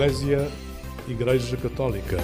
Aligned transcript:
Eclésia 0.00 0.50
Igreja 1.06 1.58
Católica. 1.58 2.16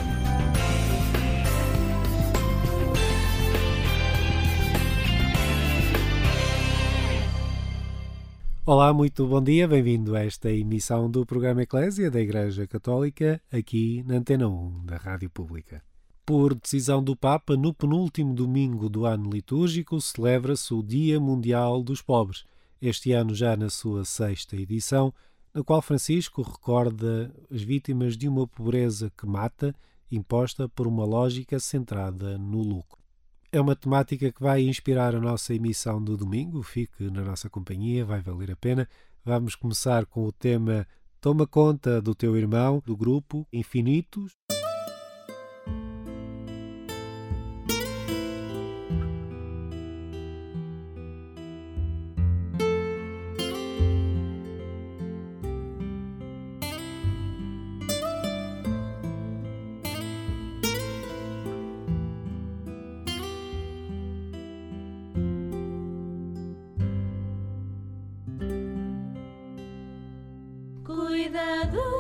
Olá, 8.65 8.95
muito 8.95 9.27
bom 9.27 9.43
dia, 9.43 9.69
bem-vindo 9.69 10.17
a 10.17 10.25
esta 10.25 10.51
emissão 10.51 11.11
do 11.11 11.27
programa 11.27 11.65
Eclésia 11.65 12.11
da 12.11 12.19
Igreja 12.19 12.67
Católica, 12.67 13.43
aqui 13.53 14.03
na 14.07 14.15
Antena 14.15 14.49
1 14.49 14.87
da 14.87 14.97
Rádio 14.97 15.29
Pública. 15.29 15.83
Por 16.25 16.55
decisão 16.55 17.03
do 17.03 17.15
Papa, 17.15 17.59
no 17.59 17.75
penúltimo 17.75 18.33
domingo 18.33 18.89
do 18.89 19.05
ano 19.05 19.29
litúrgico 19.29 20.01
celebra-se 20.01 20.73
o 20.73 20.83
Dia 20.83 21.21
Mundial 21.21 21.83
dos 21.83 22.01
Pobres, 22.01 22.47
este 22.81 23.13
ano 23.13 23.35
já 23.35 23.55
na 23.55 23.69
sua 23.69 24.03
sexta 24.07 24.57
edição, 24.57 25.13
na 25.57 25.65
qual 25.65 25.81
Francisco 25.81 26.43
recorda 26.43 27.35
as 27.51 27.63
vítimas 27.63 28.15
de 28.15 28.29
uma 28.29 28.47
pobreza 28.47 29.11
que 29.17 29.27
mata, 29.27 29.75
imposta 30.13 30.69
por 30.69 30.87
uma 30.87 31.03
lógica 31.03 31.59
centrada 31.59 32.37
no 32.37 32.61
lucro. 32.61 33.01
É 33.51 33.59
uma 33.59 33.75
temática 33.75 34.31
que 34.31 34.43
vai 34.43 34.61
inspirar 34.61 35.15
a 35.15 35.21
nossa 35.21 35.55
emissão 35.55 36.03
do 36.03 36.15
domingo. 36.15 36.63
Fique 36.63 37.05
na 37.11 37.23
nossa 37.23 37.49
companhia, 37.49 38.05
vai 38.05 38.21
valer 38.21 38.51
a 38.51 38.57
pena. 38.57 38.87
Vamos 39.25 39.55
começar 39.55 40.05
com 40.05 40.27
o 40.27 40.33
tema 40.33 40.87
Toma 41.23 41.47
conta 41.47 42.03
do 42.03 42.15
teu 42.15 42.37
irmão, 42.37 42.83
do 42.85 42.95
grupo 42.95 43.47
Infinitos. 43.51 44.33
that 71.37 71.71
the 71.71 71.96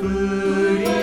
food. 0.00 0.97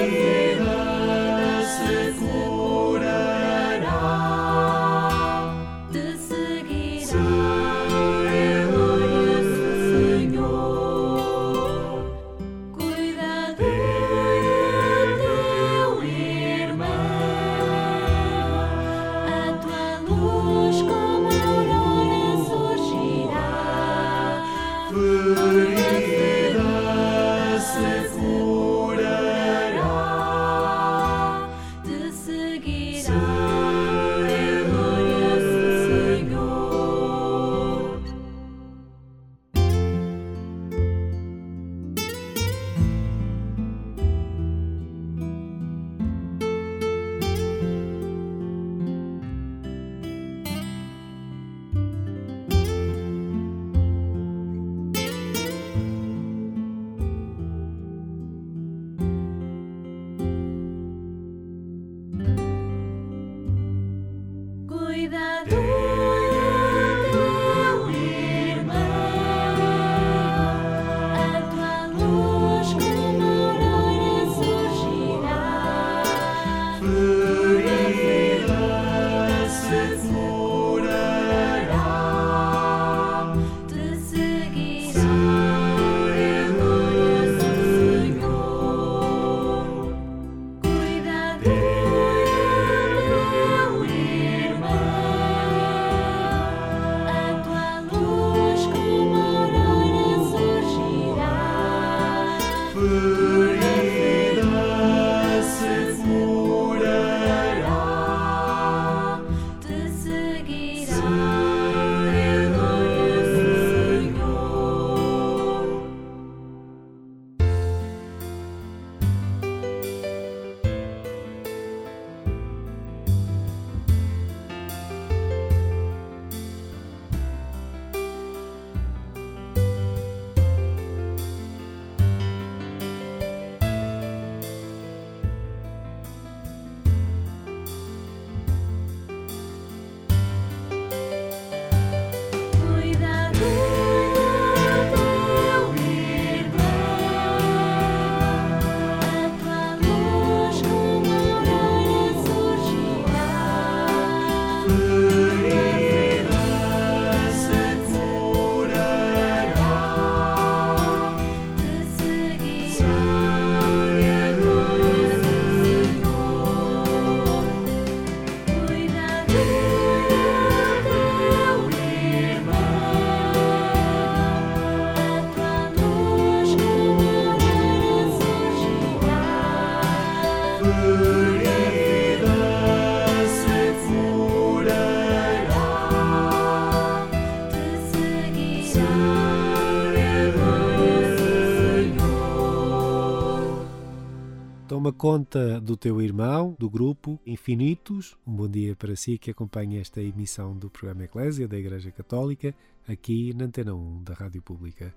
Conta 195.06 195.62
do 195.62 195.78
teu 195.78 196.02
irmão, 196.02 196.56
do 196.58 196.68
grupo 196.68 197.20
Infinitos. 197.28 198.18
Um 198.26 198.36
bom 198.36 198.48
dia 198.48 198.76
para 198.76 198.96
si 198.96 199.20
que 199.20 199.30
acompanha 199.30 199.80
esta 199.80 200.02
emissão 200.02 200.58
do 200.58 200.68
programa 200.68 201.04
Eclésia 201.04 201.48
da 201.48 201.56
Igreja 201.56 201.92
Católica, 201.92 202.56
aqui 202.88 203.32
na 203.36 203.46
Antena 203.46 203.76
1 203.76 204.02
da 204.02 204.16
Rádio 204.16 204.42
Pública. 204.42 204.92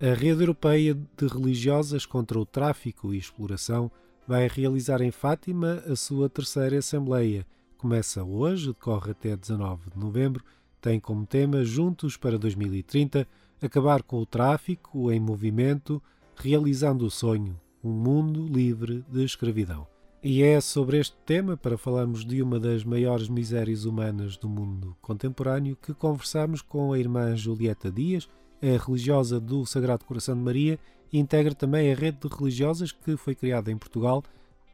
A 0.00 0.14
Rede 0.14 0.42
Europeia 0.42 0.94
de 0.94 1.26
Religiosas 1.28 2.04
contra 2.04 2.40
o 2.40 2.44
Tráfico 2.44 3.14
e 3.14 3.18
Exploração 3.18 3.88
vai 4.26 4.48
realizar 4.48 5.00
em 5.00 5.12
Fátima 5.12 5.74
a 5.86 5.94
sua 5.94 6.28
terceira 6.28 6.78
Assembleia. 6.78 7.46
Começa 7.78 8.24
hoje, 8.24 8.66
decorre 8.66 9.12
até 9.12 9.36
19 9.36 9.90
de 9.90 9.96
novembro, 9.96 10.44
tem 10.80 10.98
como 10.98 11.24
tema 11.24 11.64
Juntos 11.64 12.16
para 12.16 12.36
2030 12.36 13.28
acabar 13.62 14.02
com 14.02 14.16
o 14.16 14.26
tráfico 14.26 15.12
em 15.12 15.20
movimento, 15.20 16.02
realizando 16.34 17.06
o 17.06 17.10
sonho, 17.12 17.56
um 17.82 17.90
mundo 17.90 18.46
livre 18.46 19.04
de 19.08 19.24
escravidão. 19.24 19.86
E 20.22 20.42
é 20.42 20.60
sobre 20.60 20.98
este 20.98 21.16
tema, 21.26 21.56
para 21.56 21.76
falarmos 21.76 22.24
de 22.24 22.40
uma 22.40 22.60
das 22.60 22.84
maiores 22.84 23.28
misérias 23.28 23.84
humanas 23.84 24.36
do 24.36 24.48
mundo 24.48 24.96
contemporâneo, 25.02 25.76
que 25.76 25.92
conversamos 25.92 26.62
com 26.62 26.92
a 26.92 26.98
irmã 26.98 27.34
Julieta 27.34 27.90
Dias, 27.90 28.28
é 28.60 28.76
religiosa 28.76 29.40
do 29.40 29.66
Sagrado 29.66 30.04
Coração 30.04 30.36
de 30.36 30.42
Maria 30.42 30.78
e 31.12 31.18
integra 31.18 31.54
também 31.54 31.90
a 31.90 31.96
rede 31.96 32.18
de 32.20 32.28
religiosas 32.28 32.92
que 32.92 33.16
foi 33.16 33.34
criada 33.34 33.72
em 33.72 33.76
Portugal 33.76 34.22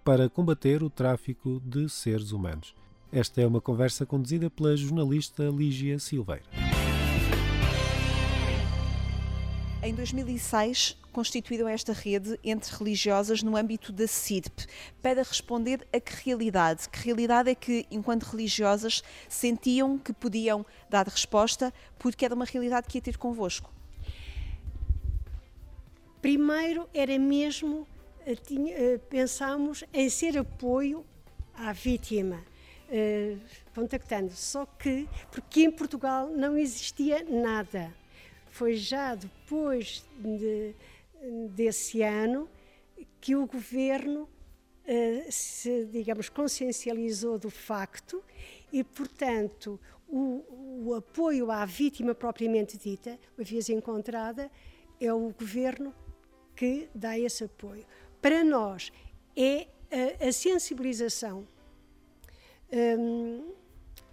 para 0.04 0.28
combater 0.28 0.82
o 0.82 0.90
tráfico 0.90 1.62
de 1.64 1.88
seres 1.88 2.32
humanos. 2.32 2.74
Esta 3.10 3.40
é 3.40 3.46
uma 3.46 3.60
conversa 3.60 4.04
conduzida 4.04 4.50
pela 4.50 4.76
jornalista 4.76 5.44
Lígia 5.44 5.98
Silveira. 5.98 6.67
Em 9.80 9.94
2006, 9.94 10.98
constituíram 11.12 11.68
esta 11.68 11.92
rede 11.92 12.38
entre 12.42 12.74
religiosas 12.76 13.44
no 13.44 13.56
âmbito 13.56 13.92
da 13.92 14.08
CIDP 14.08 14.66
para 15.00 15.22
responder 15.22 15.86
a 15.92 16.00
que 16.00 16.14
realidade? 16.24 16.88
Que 16.88 16.98
realidade 16.98 17.48
é 17.48 17.54
que, 17.54 17.86
enquanto 17.88 18.24
religiosas, 18.24 19.04
sentiam 19.28 19.96
que 19.96 20.12
podiam 20.12 20.66
dar 20.90 21.06
resposta 21.06 21.72
porque 21.96 22.24
era 22.24 22.34
uma 22.34 22.44
realidade 22.44 22.88
que 22.88 22.98
ia 22.98 23.02
ter 23.02 23.16
convosco? 23.16 23.72
Primeiro 26.20 26.88
era 26.92 27.16
mesmo, 27.16 27.86
eh, 28.26 28.36
eh, 28.50 28.98
pensámos 29.08 29.84
em 29.94 30.10
ser 30.10 30.36
apoio 30.38 31.06
à 31.54 31.72
vítima. 31.72 32.42
Uh, 32.90 33.38
contactando, 33.74 34.32
só 34.32 34.64
que 34.64 35.06
porque 35.30 35.60
em 35.60 35.70
Portugal 35.70 36.26
não 36.28 36.56
existia 36.56 37.22
nada 37.22 37.92
foi 38.58 38.74
já 38.74 39.14
depois 39.14 40.04
de, 40.18 40.74
desse 41.50 42.02
ano 42.02 42.48
que 43.20 43.36
o 43.36 43.46
governo 43.46 44.22
uh, 44.22 45.30
se, 45.30 45.84
digamos, 45.86 46.28
consciencializou 46.28 47.38
do 47.38 47.50
facto 47.50 48.20
e, 48.72 48.82
portanto, 48.82 49.78
o, 50.08 50.44
o, 50.84 50.94
apoio 50.94 51.52
à 51.52 51.64
vítima 51.64 52.16
propriamente 52.16 52.76
dita, 52.76 53.16
a 53.38 53.42
vez 53.44 53.68
encontrada, 53.68 54.50
é 55.00 55.12
o 55.12 55.30
governo 55.30 55.94
que 56.56 56.88
dá 56.92 57.16
esse 57.16 57.44
apoio. 57.44 57.86
Para 58.20 58.42
nós, 58.42 58.90
é 59.36 59.68
a, 60.20 60.26
a 60.26 60.32
sensibilização 60.32 61.46
um, 62.72 63.52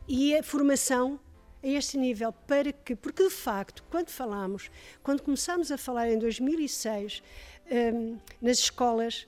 e 0.08 0.38
a 0.38 0.44
formação 0.44 1.20
a 1.66 1.68
este 1.68 1.98
nível 1.98 2.32
para 2.32 2.72
que, 2.72 2.96
porque 2.96 3.24
de 3.24 3.34
facto, 3.34 3.84
quando 3.90 4.10
falamos, 4.10 4.70
quando 5.02 5.22
começámos 5.22 5.72
a 5.72 5.78
falar 5.78 6.12
em 6.12 6.20
2006 6.20 7.24
um, 7.72 8.20
nas 8.40 8.60
escolas, 8.60 9.28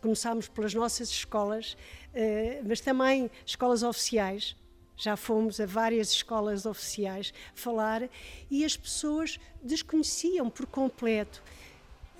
começámos 0.00 0.46
pelas 0.46 0.72
nossas 0.72 1.10
escolas, 1.10 1.72
uh, 2.14 2.64
mas 2.64 2.80
também 2.80 3.28
escolas 3.44 3.82
oficiais, 3.82 4.56
já 4.96 5.16
fomos 5.16 5.58
a 5.58 5.66
várias 5.66 6.12
escolas 6.12 6.66
oficiais 6.66 7.34
falar 7.54 8.08
e 8.48 8.64
as 8.64 8.76
pessoas 8.76 9.40
desconheciam 9.60 10.48
por 10.48 10.66
completo 10.66 11.42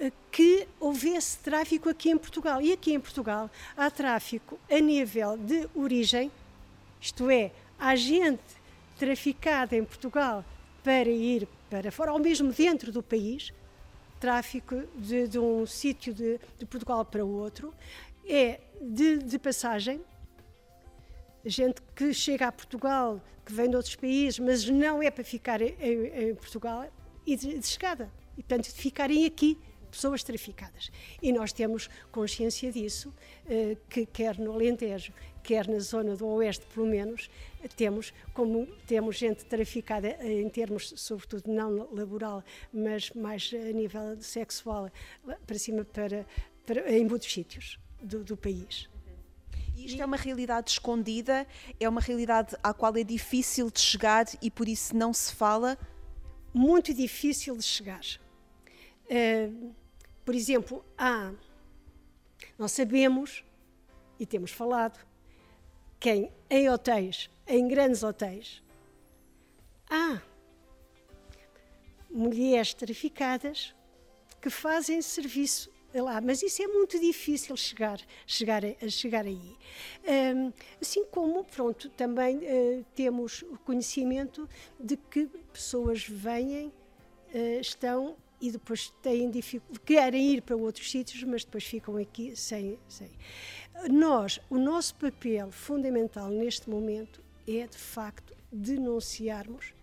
uh, 0.01 0.13
que 0.33 0.67
houvesse 0.81 1.39
tráfico 1.39 1.89
aqui 1.89 2.11
em 2.11 2.19
Portugal. 2.19 2.61
E 2.61 2.73
aqui 2.73 2.93
em 2.93 2.99
Portugal 2.99 3.49
há 3.77 3.89
tráfico 3.93 4.59
a 4.69 4.81
nível 4.81 5.37
de 5.37 5.69
origem, 5.73 6.33
isto 7.01 7.31
é, 7.31 7.53
há 7.79 7.95
gente 7.95 8.60
traficada 9.01 9.75
em 9.75 9.83
Portugal 9.83 10.45
para 10.85 11.09
ir 11.09 11.49
para 11.71 11.91
fora, 11.91 12.13
ou 12.13 12.19
mesmo 12.19 12.53
dentro 12.53 12.93
do 12.93 13.03
país, 13.03 13.51
tráfico 14.21 14.77
de, 14.95 15.27
de 15.27 15.39
um 15.39 15.65
sítio 15.65 16.13
de, 16.13 16.39
de, 16.59 16.67
Portugal 16.67 17.03
para 17.03 17.25
o 17.25 17.31
outro, 17.31 17.73
é 18.29 18.61
de, 18.79 19.17
de 19.17 19.39
passagem, 19.39 20.03
gente 21.47 21.81
que 21.97 22.13
chega 22.13 22.49
a 22.49 22.53
Portugal, 22.53 23.19
que 23.47 23.55
vem 23.55 23.71
de 23.71 23.77
outros 23.77 23.97
países, 23.97 24.39
mas 24.39 24.69
não 24.69 25.03
é 25.03 25.11
para 25.11 25.25
ficar 25.25 25.63
em, 25.63 25.73
em 25.73 26.35
Portugal, 26.35 26.87
e 27.27 27.37
de, 27.37 27.59
de 27.59 27.67
chegada, 27.67 28.13
e 28.37 28.43
portanto 28.43 28.67
de 28.67 28.83
ficarem 28.83 29.25
aqui 29.25 29.59
pessoas 29.91 30.23
traficadas. 30.23 30.91
E 31.21 31.33
nós 31.33 31.53
temos 31.53 31.89
consciência 32.11 32.73
disso, 32.73 33.13
eh, 33.49 33.77
que 33.89 34.07
quer 34.07 34.39
no 34.39 34.53
Alentejo, 34.53 35.13
quer 35.43 35.67
na 35.69 35.79
zona 35.79 36.17
do 36.17 36.27
Oeste, 36.27 36.65
pelo 36.75 36.87
menos, 36.87 37.31
temos, 37.77 38.13
como 38.33 38.67
temos 38.87 39.17
gente 39.17 39.45
traficada 39.45 40.09
em 40.25 40.49
termos, 40.49 40.93
sobretudo, 40.97 41.51
não 41.53 41.89
laboral, 41.93 42.43
mas 42.73 43.11
mais 43.11 43.51
a 43.55 43.73
nível 43.73 44.21
sexual, 44.21 44.91
para 45.47 45.59
cima, 45.59 45.85
para, 45.85 46.27
para 46.67 46.93
em 46.93 47.05
muitos 47.05 47.33
sítios 47.33 47.79
do, 48.03 48.25
do 48.25 48.37
país. 48.37 48.89
Isto 49.77 50.03
é 50.03 50.05
uma 50.05 50.17
realidade 50.17 50.71
escondida, 50.71 51.47
é 51.79 51.89
uma 51.89 52.01
realidade 52.01 52.55
à 52.63 52.75
qual 52.75 52.95
é 52.97 53.05
difícil 53.05 53.71
de 53.71 53.81
chegar 53.81 54.27
e 54.43 54.51
por 54.51 54.69
isso 54.69 54.95
não 54.95 55.13
se 55.13 55.33
fala? 55.35 55.79
Muito 56.53 56.93
difícil 56.93 57.57
de 57.57 57.63
chegar. 57.63 58.03
Uh, 59.07 59.75
por 60.31 60.37
exemplo, 60.37 60.85
há, 60.97 61.33
nós 62.57 62.71
sabemos 62.71 63.45
e 64.17 64.25
temos 64.25 64.53
falado 64.53 65.05
que 65.99 66.31
em 66.49 66.71
hotéis, 66.71 67.29
em 67.49 67.67
grandes 67.67 68.05
hotéis, 68.05 68.63
há 69.91 70.23
mulheres 72.09 72.73
traficadas 72.75 73.75
que 74.41 74.49
fazem 74.49 75.03
serviço 75.03 75.69
lá, 75.93 76.21
mas 76.21 76.45
isso 76.45 76.63
é 76.63 76.69
muito 76.69 77.01
difícil 77.01 77.57
chegar, 77.57 78.01
chegar, 78.25 78.63
a, 78.65 78.89
chegar 78.89 79.27
aí. 79.27 79.57
Assim 80.81 81.05
como, 81.07 81.43
pronto, 81.43 81.91
também 81.91 82.37
uh, 82.37 82.87
temos 82.95 83.43
o 83.43 83.59
conhecimento 83.59 84.49
de 84.79 84.97
que 84.97 85.27
pessoas 85.53 86.07
vêm, 86.07 86.69
uh, 87.35 87.61
estão 87.61 88.17
e 88.41 88.51
depois 88.51 88.91
têm 89.03 89.31
querem 89.85 90.33
ir 90.33 90.43
para 90.43 90.57
outros 90.57 90.91
sítios, 90.91 91.23
mas 91.25 91.45
depois 91.45 91.65
ficam 91.65 91.97
aqui 91.97 92.35
sem, 92.35 92.79
sem. 92.89 93.11
Nós, 93.91 94.41
o 94.49 94.59
nosso 94.59 94.95
papel 94.95 95.51
fundamental 95.51 96.29
neste 96.29 96.69
momento 96.69 97.23
é, 97.47 97.67
de 97.67 97.77
facto, 97.77 98.35
denunciarmos, 98.53 99.75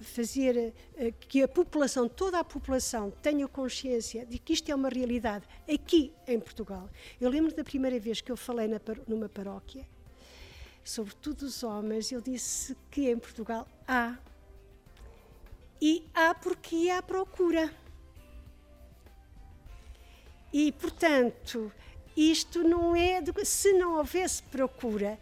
fazer 0.00 0.72
uh, 0.94 1.12
que 1.28 1.42
a 1.42 1.48
população, 1.48 2.08
toda 2.08 2.38
a 2.38 2.44
população, 2.44 3.10
tenha 3.22 3.48
consciência 3.48 4.24
de 4.24 4.38
que 4.38 4.52
isto 4.52 4.70
é 4.70 4.74
uma 4.74 4.88
realidade 4.88 5.44
aqui 5.68 6.12
em 6.26 6.38
Portugal. 6.38 6.88
Eu 7.20 7.28
lembro 7.30 7.54
da 7.54 7.64
primeira 7.64 7.98
vez 7.98 8.20
que 8.20 8.30
eu 8.30 8.36
falei 8.36 8.68
numa 9.06 9.28
paróquia, 9.28 9.86
sobretudo 10.84 11.42
os 11.42 11.62
homens, 11.62 12.12
eu 12.12 12.20
disse 12.20 12.76
que 12.90 13.10
em 13.10 13.18
Portugal 13.18 13.66
há 13.86 14.16
e 15.80 16.04
há 16.14 16.34
porque 16.34 16.90
há 16.90 17.02
procura. 17.02 17.72
E, 20.52 20.72
portanto, 20.72 21.70
isto 22.16 22.62
não 22.62 22.96
é. 22.96 23.20
De, 23.20 23.32
se 23.44 23.72
não 23.72 23.96
houvesse 23.96 24.42
procura, 24.44 25.18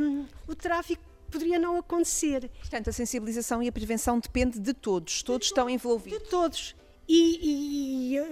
um, 0.00 0.26
o 0.46 0.54
tráfico 0.54 1.02
poderia 1.30 1.58
não 1.58 1.78
acontecer. 1.78 2.48
Portanto, 2.58 2.90
a 2.90 2.92
sensibilização 2.92 3.62
e 3.62 3.68
a 3.68 3.72
prevenção 3.72 4.18
depende 4.18 4.60
de 4.60 4.74
todos, 4.74 5.22
todos 5.22 5.46
de 5.46 5.52
estão 5.52 5.68
envolvidos. 5.68 6.22
De 6.22 6.28
todos. 6.28 6.76
E, 7.08 8.12
e 8.12 8.16
eu, 8.16 8.26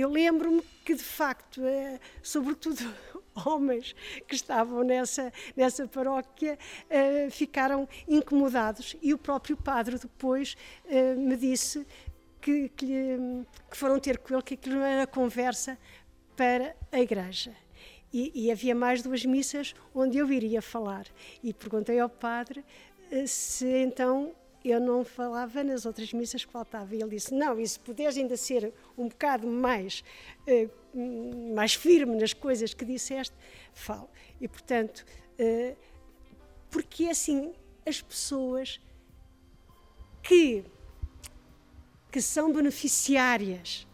eu 0.00 0.10
lembro-me 0.10 0.62
que, 0.84 0.94
de 0.94 1.02
facto, 1.02 1.62
é, 1.62 2.00
sobretudo 2.22 2.82
homens 3.46 3.94
que 4.26 4.34
estavam 4.34 4.82
nessa, 4.84 5.32
nessa 5.56 5.86
paróquia 5.86 6.58
uh, 6.84 7.30
ficaram 7.30 7.88
incomodados 8.08 8.96
e 9.02 9.12
o 9.12 9.18
próprio 9.18 9.56
padre 9.56 9.98
depois 9.98 10.56
uh, 10.84 11.18
me 11.18 11.36
disse 11.36 11.86
que, 12.40 12.68
que, 12.70 12.86
lhe, 12.86 13.46
que, 13.70 13.76
foram 13.76 13.98
ter 13.98 14.18
com 14.18 14.34
ele 14.34 14.42
que 14.42 14.54
aquilo 14.54 14.76
não 14.76 14.84
era 14.84 15.06
conversa 15.06 15.78
para 16.36 16.76
a 16.92 17.00
igreja. 17.00 17.54
E, 18.12 18.46
e, 18.46 18.52
havia 18.52 18.74
mais 18.76 19.02
duas 19.02 19.24
missas 19.24 19.74
onde 19.92 20.18
eu 20.18 20.30
iria 20.32 20.62
falar. 20.62 21.04
E 21.42 21.52
perguntei 21.52 21.98
ao 21.98 22.08
padre 22.08 22.64
uh, 23.10 23.26
se 23.26 23.66
então 23.66 24.34
eu 24.64 24.80
não 24.80 25.04
falava 25.04 25.62
nas 25.62 25.84
outras 25.84 26.12
missas 26.14 26.42
que 26.42 26.50
faltava. 26.50 26.94
E 26.94 27.00
ele 27.00 27.10
disse: 27.10 27.34
Não, 27.34 27.60
e 27.60 27.68
se 27.68 27.78
puderes 27.78 28.16
ainda 28.16 28.36
ser 28.36 28.72
um 28.96 29.08
bocado 29.08 29.46
mais, 29.46 30.02
uh, 30.48 31.54
mais 31.54 31.74
firme 31.74 32.16
nas 32.16 32.32
coisas 32.32 32.72
que 32.72 32.84
disseste, 32.84 33.36
falo. 33.74 34.08
E 34.40 34.48
portanto, 34.48 35.04
uh, 35.38 35.76
porque 36.70 37.04
assim, 37.04 37.52
as 37.86 38.00
pessoas 38.00 38.80
que, 40.22 40.64
que 42.10 42.22
são 42.22 42.50
beneficiárias 42.50 43.86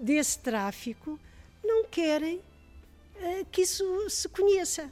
desse 0.00 0.40
tráfico 0.40 1.18
não 1.62 1.84
querem 1.84 2.38
uh, 2.38 3.46
que 3.52 3.62
isso 3.62 4.10
se 4.10 4.28
conheça. 4.28 4.90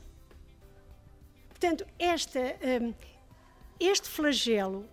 Portanto, 1.48 1.84
esta 1.98 2.38
este 3.78 4.08
flagelo 4.08 4.88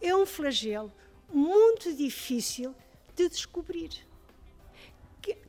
é 0.00 0.14
um 0.14 0.26
flagelo 0.26 0.92
muito 1.32 1.94
difícil 1.94 2.74
de 3.14 3.28
descobrir. 3.28 3.90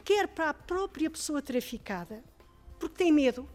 Quer 0.03 0.27
para 0.27 0.49
a 0.49 0.53
própria 0.53 1.09
pessoa 1.09 1.41
traficada, 1.41 2.23
porque 2.79 2.95
tem 2.95 3.11
medo, 3.11 3.47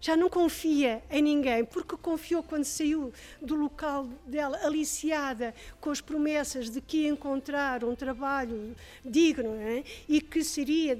já 0.00 0.16
não 0.16 0.28
confia 0.28 1.02
em 1.10 1.22
ninguém, 1.22 1.64
porque 1.64 1.96
confiou 1.96 2.42
quando 2.42 2.64
saiu 2.64 3.12
do 3.40 3.54
local 3.54 4.08
dela, 4.26 4.58
aliciada 4.64 5.54
com 5.80 5.90
as 5.90 6.00
promessas 6.00 6.70
de 6.70 6.80
que 6.80 6.98
ia 6.98 7.08
encontrar 7.08 7.84
um 7.84 7.94
trabalho 7.94 8.76
digno 9.04 9.54
é? 9.56 9.82
e 10.08 10.20
que 10.20 10.44
seria 10.44 10.98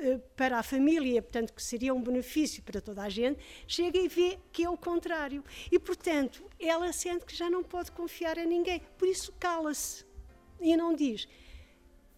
eh, 0.00 0.18
para 0.36 0.58
a 0.58 0.62
família, 0.62 1.22
portanto, 1.22 1.52
que 1.52 1.62
seria 1.62 1.94
um 1.94 2.02
benefício 2.02 2.62
para 2.62 2.80
toda 2.80 3.02
a 3.02 3.08
gente, 3.08 3.38
chega 3.66 3.98
e 3.98 4.08
vê 4.08 4.38
que 4.52 4.64
é 4.64 4.68
o 4.68 4.76
contrário. 4.76 5.42
E, 5.70 5.78
portanto, 5.78 6.44
ela 6.58 6.92
sente 6.92 7.24
que 7.24 7.34
já 7.34 7.48
não 7.48 7.62
pode 7.62 7.92
confiar 7.92 8.36
em 8.38 8.46
ninguém, 8.46 8.82
por 8.98 9.08
isso 9.08 9.32
cala-se 9.38 10.04
e 10.60 10.76
não 10.76 10.94
diz. 10.94 11.28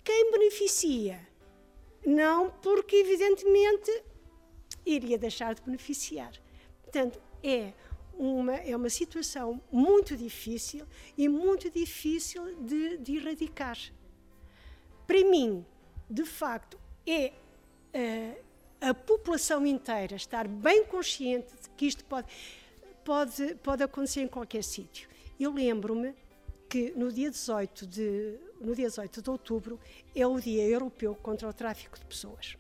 Quem 0.02 0.30
beneficia? 0.30 1.20
Não, 2.04 2.50
porque 2.62 2.96
evidentemente 2.96 3.90
iria 4.87 5.19
deixar 5.19 5.55
de 5.55 5.62
beneficiar. 5.62 6.33
Portanto, 6.83 7.21
é 7.43 7.73
uma, 8.14 8.55
é 8.55 8.75
uma 8.75 8.88
situação 8.88 9.61
muito 9.71 10.16
difícil 10.16 10.87
e 11.19 11.28
muito 11.28 11.69
difícil 11.69 12.55
de, 12.62 12.97
de 12.99 13.16
erradicar. 13.16 13.76
Para 15.07 15.21
mim, 15.25 15.64
de 16.09 16.25
facto, 16.25 16.78
é 17.07 17.33
uh, 17.95 18.45
a 18.81 18.95
população 18.95 19.66
inteira 19.66 20.16
estar 20.16 20.47
bem 20.49 20.85
consciente 20.85 21.52
de 21.61 21.69
que 21.71 21.87
isto 21.87 22.05
pode, 22.05 22.28
pode, 23.05 23.55
pode 23.57 23.83
acontecer 23.83 24.21
em 24.21 24.28
qualquer 24.28 24.62
sítio. 24.62 25.09
Eu 25.38 25.52
lembro-me 25.52 26.14
que 26.69 26.93
no 26.97 27.12
dia, 27.12 27.31
18 27.31 27.87
de, 27.87 28.38
no 28.61 28.75
dia 28.75 28.88
18 28.88 29.23
de 29.23 29.31
outubro 29.31 29.78
é 30.14 30.26
o 30.26 30.40
Dia 30.40 30.64
Europeu 30.64 31.14
contra 31.14 31.49
o 31.49 31.52
Tráfico 31.52 31.99
de 31.99 32.05
Pessoas. 32.05 32.57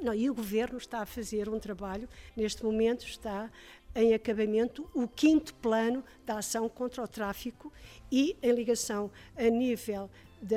Não, 0.00 0.14
e 0.14 0.30
o 0.30 0.34
governo 0.34 0.78
está 0.78 1.00
a 1.00 1.06
fazer 1.06 1.48
um 1.48 1.58
trabalho, 1.58 2.08
neste 2.36 2.64
momento 2.64 3.04
está 3.04 3.50
em 3.94 4.14
acabamento 4.14 4.88
o 4.94 5.06
quinto 5.06 5.52
plano 5.54 6.04
da 6.24 6.38
ação 6.38 6.68
contra 6.68 7.02
o 7.02 7.08
tráfico 7.08 7.72
e 8.10 8.36
em 8.42 8.52
ligação 8.52 9.10
a 9.36 9.42
nível 9.42 10.08
da, 10.40 10.56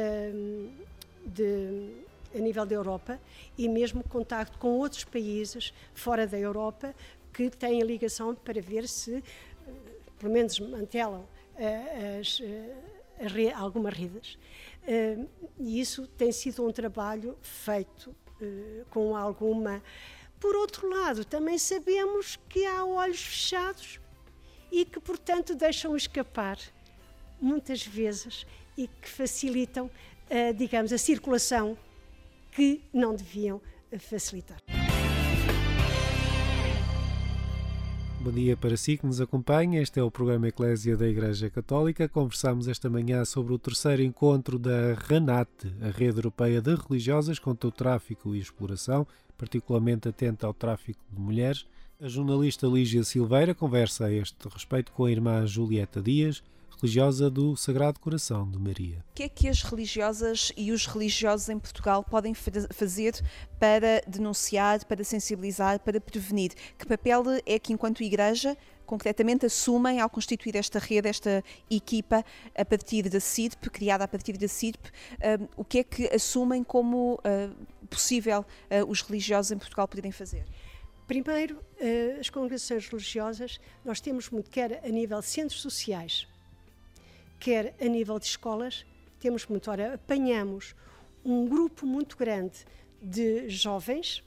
de, 1.25 1.89
a 2.33 2.39
nível 2.39 2.65
da 2.65 2.75
Europa 2.75 3.19
e 3.57 3.67
mesmo 3.67 4.03
contacto 4.03 4.57
com 4.57 4.77
outros 4.77 5.03
países 5.03 5.73
fora 5.93 6.25
da 6.27 6.37
Europa 6.37 6.95
que 7.33 7.49
têm 7.49 7.81
ligação 7.81 8.35
para 8.35 8.61
ver 8.61 8.87
se, 8.87 9.15
eh, 9.15 9.21
pelo 10.19 10.31
menos, 10.31 10.59
mantelam 10.59 11.27
eh, 11.57 12.19
as, 12.19 12.39
eh, 12.39 12.75
as, 13.19 13.59
algumas 13.59 13.93
redes. 13.93 14.37
E 15.57 15.79
isso 15.79 16.05
tem 16.07 16.31
sido 16.31 16.67
um 16.67 16.71
trabalho 16.71 17.37
feito 17.41 18.13
com 18.89 19.15
alguma. 19.15 19.81
Por 20.39 20.55
outro 20.55 20.89
lado, 20.89 21.23
também 21.23 21.57
sabemos 21.57 22.37
que 22.49 22.65
há 22.65 22.83
olhos 22.83 23.21
fechados 23.21 23.99
e 24.71 24.83
que, 24.85 24.99
portanto, 24.99 25.55
deixam 25.55 25.95
escapar 25.95 26.57
muitas 27.39 27.85
vezes 27.85 28.45
e 28.77 28.87
que 28.87 29.07
facilitam, 29.07 29.85
uh, 29.85 30.53
digamos, 30.53 30.91
a 30.91 30.97
circulação 30.97 31.77
que 32.51 32.81
não 32.91 33.15
deviam 33.15 33.61
facilitar. 33.99 34.82
Bom 38.23 38.31
dia 38.31 38.55
para 38.55 38.77
si 38.77 38.95
que 38.97 39.05
nos 39.05 39.19
acompanha. 39.19 39.81
Este 39.81 39.99
é 39.99 40.03
o 40.03 40.09
programa 40.09 40.47
Eclésia 40.47 40.95
da 40.95 41.05
Igreja 41.05 41.49
Católica. 41.49 42.07
Conversamos 42.07 42.69
esta 42.69 42.89
manhã 42.89 43.25
sobre 43.25 43.51
o 43.51 43.59
terceiro 43.59 44.01
encontro 44.01 44.57
da 44.57 44.93
RANAT, 44.93 45.49
a 45.81 45.89
Rede 45.89 46.19
Europeia 46.19 46.61
de 46.61 46.73
Religiosas 46.73 47.37
contra 47.37 47.67
o 47.67 47.71
Tráfico 47.71 48.33
e 48.33 48.39
Exploração, 48.39 49.05
particularmente 49.37 50.07
atenta 50.07 50.47
ao 50.47 50.53
tráfico 50.53 51.01
de 51.11 51.19
mulheres. 51.19 51.65
A 51.99 52.07
jornalista 52.07 52.65
Lígia 52.65 53.03
Silveira 53.03 53.53
conversa 53.53 54.05
a 54.05 54.13
este 54.13 54.47
respeito 54.47 54.93
com 54.93 55.03
a 55.03 55.11
irmã 55.11 55.45
Julieta 55.45 56.01
Dias, 56.01 56.41
religiosa 56.79 57.29
do 57.29 57.55
Sagrado 57.55 57.99
Coração 57.99 58.49
de 58.49 58.57
Maria. 58.57 59.03
O 59.11 59.13
que 59.15 59.23
é 59.23 59.29
que 59.29 59.47
as 59.47 59.61
religiosas 59.61 60.51
e 60.57 60.71
os 60.71 60.85
religiosos 60.85 61.49
em 61.49 61.59
Portugal 61.59 62.03
podem 62.03 62.33
fazer 62.33 63.13
para 63.59 64.01
denunciar, 64.07 64.83
para 64.85 65.03
sensibilizar, 65.03 65.79
para 65.79 65.99
prevenir? 65.99 66.51
Que 66.77 66.85
papel 66.85 67.23
é 67.45 67.59
que, 67.59 67.73
enquanto 67.73 68.03
Igreja, 68.03 68.57
concretamente 68.85 69.45
assumem 69.45 69.99
ao 69.99 70.09
constituir 70.09 70.55
esta 70.55 70.79
rede, 70.79 71.07
esta 71.07 71.43
equipa 71.69 72.23
a 72.55 72.65
partir 72.65 73.09
da 73.09 73.19
CIDP, 73.19 73.69
criada 73.69 74.03
a 74.03 74.07
partir 74.07 74.37
da 74.37 74.47
CIDP, 74.47 74.89
um, 75.41 75.47
o 75.57 75.65
que 75.65 75.79
é 75.79 75.83
que 75.83 76.07
assumem 76.13 76.63
como 76.63 77.15
uh, 77.15 77.87
possível 77.87 78.41
uh, 78.41 78.89
os 78.89 79.01
religiosos 79.01 79.51
em 79.51 79.57
Portugal 79.57 79.87
poderem 79.87 80.11
fazer? 80.11 80.45
Primeiro, 81.07 81.55
uh, 81.55 82.19
as 82.19 82.29
congregações 82.29 82.87
religiosas, 82.87 83.59
nós 83.83 83.99
temos 83.99 84.29
muito, 84.29 84.49
quer 84.49 84.81
a 84.85 84.89
nível 84.89 85.19
de 85.19 85.25
centros 85.25 85.61
sociais, 85.61 86.27
quer 87.43 87.75
a 87.81 87.85
nível 87.85 88.17
de 88.17 88.25
escolas, 88.25 88.85
temos 89.19 89.45
muito. 89.47 89.69
Ora, 89.69 89.95
apanhamos 89.95 90.73
um 91.25 91.45
grupo 91.45 91.85
muito 91.85 92.15
grande 92.15 92.65
de 93.01 93.49
jovens 93.49 94.23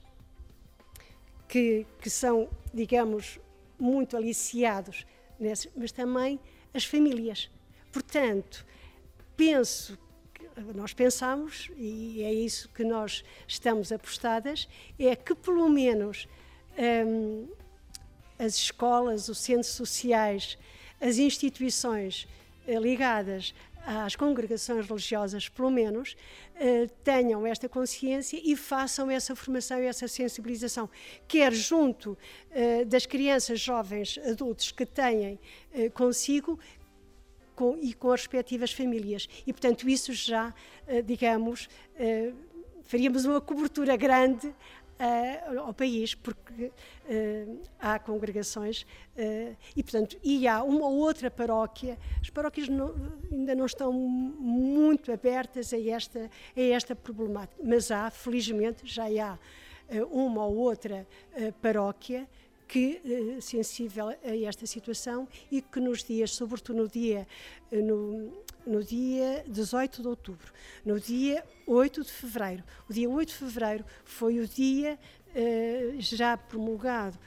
que, 1.49 1.87
que 1.99 2.11
são, 2.11 2.47
digamos, 2.75 3.41
muito 3.79 4.19
aliciados, 4.19 5.07
nesse, 5.41 5.71
mas 5.75 5.93
também 5.93 6.39
as 6.75 6.85
famílias. 6.85 7.51
Portanto, 7.91 8.67
penso, 9.35 9.99
nós 10.75 10.93
pensamos, 10.93 11.71
e 11.75 12.23
é 12.23 12.35
isso 12.35 12.69
que 12.69 12.85
nós 12.85 13.25
estamos 13.49 13.91
apostadas, 13.93 14.69
é 14.99 15.17
que 15.17 15.35
pelo 15.35 15.71
menos 15.71 16.29
hum, 17.07 17.49
as 18.39 18.57
escolas, 18.57 19.31
os 19.31 19.39
centros 19.39 19.73
sociais, 19.73 20.59
as 21.01 21.17
instituições 21.17 22.29
ligadas 22.67 23.55
às 23.87 24.17
congregações 24.17 24.87
religiosas, 24.87 25.49
pelo 25.49 25.71
menos, 25.71 26.17
eh, 26.57 26.89
tenham 27.05 27.47
esta 27.47 27.69
consciência 27.69 28.41
e 28.43 28.57
façam 28.57 29.09
essa 29.09 29.37
formação 29.37 29.81
e 29.81 29.87
essa 29.87 30.09
sensibilização, 30.09 30.91
quer 31.29 31.53
junto 31.53 32.19
eh, 32.51 32.85
das 32.85 33.07
crianças, 33.07 33.61
jovens, 33.61 34.19
adultos 34.27 34.73
que 34.73 34.85
têm 34.85 35.39
consigo, 35.95 36.59
com, 37.55 37.79
e 37.81 37.95
com 37.95 38.11
as 38.11 38.21
respectivas 38.21 38.73
famílias. 38.73 39.29
E, 39.47 39.53
portanto, 39.53 39.89
isso 39.89 40.13
já, 40.13 40.53
digamos, 41.05 41.69
faríamos 42.83 43.25
uma 43.25 43.41
cobertura 43.41 43.97
grande 43.97 44.55
ao 45.59 45.75
país, 45.75 46.15
porque 46.15 46.65
uh, 46.65 47.61
há 47.79 47.99
congregações 47.99 48.83
uh, 48.83 49.57
e, 49.75 49.83
portanto, 49.83 50.17
e 50.23 50.49
há 50.49 50.63
uma 50.63 50.87
ou 50.87 50.97
outra 50.97 51.31
paróquia. 51.31 51.99
As 52.21 52.31
paróquias 52.31 52.69
não, 52.69 52.95
ainda 53.31 53.55
não 53.55 53.67
estão 53.67 53.93
muito 53.93 55.13
abertas 55.13 55.73
a 55.73 55.81
esta, 55.81 56.31
a 56.57 56.61
esta 56.61 56.97
problemática, 56.97 57.63
mas 57.63 57.91
há, 57.91 58.11
felizmente, 58.11 58.83
já 58.85 59.05
há 59.05 59.39
uma 60.11 60.45
ou 60.45 60.57
outra 60.57 61.07
paróquia 61.63 62.29
que 62.69 63.39
sensível 63.41 64.09
a 64.09 64.37
esta 64.45 64.67
situação 64.67 65.29
e 65.51 65.63
que 65.63 65.81
nos 65.81 66.03
dias, 66.03 66.33
sobretudo 66.33 66.83
no 66.83 66.89
dia 66.89 67.27
no, 67.71 68.33
no 68.67 68.83
dia 68.83 69.45
18 69.47 70.03
de 70.03 70.09
outubro, 70.09 70.53
no 70.85 70.99
dia 70.99 71.45
8 71.67 72.03
de 72.03 72.13
fevereiro. 72.13 72.65
O 72.89 72.93
dia 72.93 73.09
8 73.09 73.29
de 73.29 73.35
fevereiro 73.35 73.85
foi 74.05 74.41
o 74.41 74.49
dia 74.49 74.99
uh, 75.31 76.01
já 76.01 76.37
promulgado, 76.37 77.19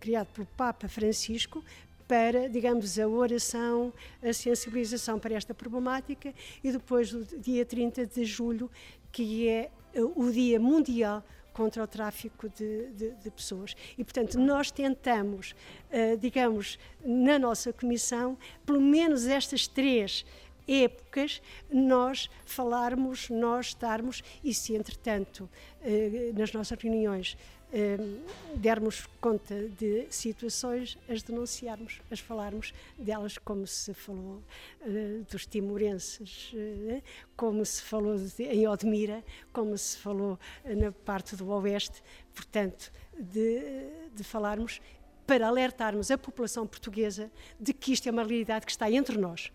criado 0.00 0.26
pelo 0.28 0.46
Papa 0.48 0.88
Francisco, 0.88 1.64
para, 2.06 2.48
digamos, 2.48 2.98
a 2.98 3.08
oração, 3.08 3.92
a 4.22 4.32
sensibilização 4.32 5.18
para 5.18 5.34
esta 5.34 5.52
problemática 5.52 6.32
e 6.62 6.70
depois 6.70 7.12
o 7.12 7.24
dia 7.24 7.64
30 7.64 8.06
de 8.06 8.24
julho, 8.24 8.70
que 9.10 9.48
é 9.48 9.70
o 10.14 10.30
Dia 10.30 10.60
Mundial 10.60 11.24
contra 11.56 11.82
o 11.82 11.86
tráfico 11.86 12.50
de, 12.50 12.88
de, 12.88 13.10
de, 13.12 13.30
pessoas. 13.30 13.74
E, 13.96 14.04
portanto, 14.04 14.38
nós 14.38 14.70
tentamos, 14.70 15.54
uh, 15.90 16.14
digamos, 16.18 16.78
na 17.02 17.38
nossa 17.38 17.72
comissão, 17.72 18.36
pelo 18.66 18.78
menos 18.78 19.26
estas 19.26 19.66
três 19.66 20.26
épocas, 20.68 21.40
nós 21.72 22.28
falarmos, 22.44 23.30
nós 23.30 23.68
estarmos, 23.68 24.22
e 24.44 24.52
se 24.52 24.74
entretanto, 24.74 25.48
uh, 25.80 26.38
nas 26.38 26.52
nossas 26.52 26.78
reuniões, 26.78 27.38
dermos 28.54 29.06
conta 29.20 29.68
de 29.68 30.06
situações, 30.10 30.98
as 31.08 31.22
denunciarmos, 31.22 32.00
as 32.10 32.20
falarmos 32.20 32.72
delas, 32.98 33.38
como 33.38 33.66
se 33.66 33.92
falou 33.92 34.42
uh, 34.82 35.24
dos 35.30 35.46
timorenses, 35.46 36.52
uh, 36.54 37.02
como 37.36 37.64
se 37.64 37.82
falou 37.82 38.16
em 38.38 38.66
Odmira, 38.66 39.22
como 39.52 39.76
se 39.76 39.98
falou 39.98 40.38
na 40.64 40.90
parte 40.92 41.36
do 41.36 41.48
Oeste, 41.48 42.02
portanto, 42.34 42.90
de, 43.18 43.60
de 44.14 44.24
falarmos 44.24 44.80
para 45.26 45.48
alertarmos 45.48 46.10
a 46.10 46.16
população 46.16 46.66
portuguesa 46.66 47.30
de 47.58 47.72
que 47.72 47.92
isto 47.92 48.08
é 48.08 48.12
uma 48.12 48.22
realidade 48.22 48.64
que 48.64 48.72
está 48.72 48.90
entre 48.90 49.18
nós 49.18 49.50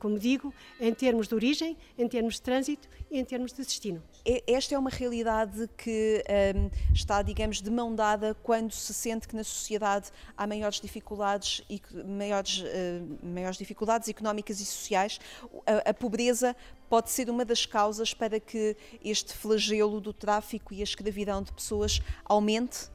como 0.00 0.18
digo, 0.18 0.52
em 0.80 0.92
termos 0.92 1.28
de 1.28 1.34
origem, 1.34 1.76
em 1.96 2.08
termos 2.08 2.34
de 2.34 2.42
trânsito 2.42 2.88
e 3.10 3.20
em 3.20 3.24
termos 3.24 3.52
de 3.52 3.62
destino. 3.62 4.02
Esta 4.46 4.74
é 4.74 4.78
uma 4.78 4.90
realidade 4.90 5.68
que 5.76 6.24
um, 6.56 6.70
está, 6.92 7.22
digamos, 7.22 7.60
de 7.60 7.70
mão 7.70 7.94
dada 7.94 8.34
quando 8.42 8.72
se 8.72 8.92
sente 8.92 9.28
que 9.28 9.36
na 9.36 9.44
sociedade 9.44 10.10
há 10.36 10.46
maiores 10.46 10.80
dificuldades 10.80 11.62
e 11.68 11.80
maiores, 12.04 12.60
uh, 12.60 13.26
maiores 13.26 13.58
dificuldades 13.58 14.08
económicas 14.08 14.60
e 14.60 14.64
sociais. 14.64 15.20
A, 15.66 15.90
a 15.90 15.94
pobreza 15.94 16.56
pode 16.88 17.10
ser 17.10 17.30
uma 17.30 17.44
das 17.44 17.66
causas 17.66 18.12
para 18.12 18.40
que 18.40 18.76
este 19.04 19.32
flagelo 19.32 20.00
do 20.00 20.12
tráfico 20.12 20.74
e 20.74 20.80
a 20.80 20.84
escravidão 20.84 21.42
de 21.42 21.52
pessoas 21.52 22.00
aumente 22.24 22.90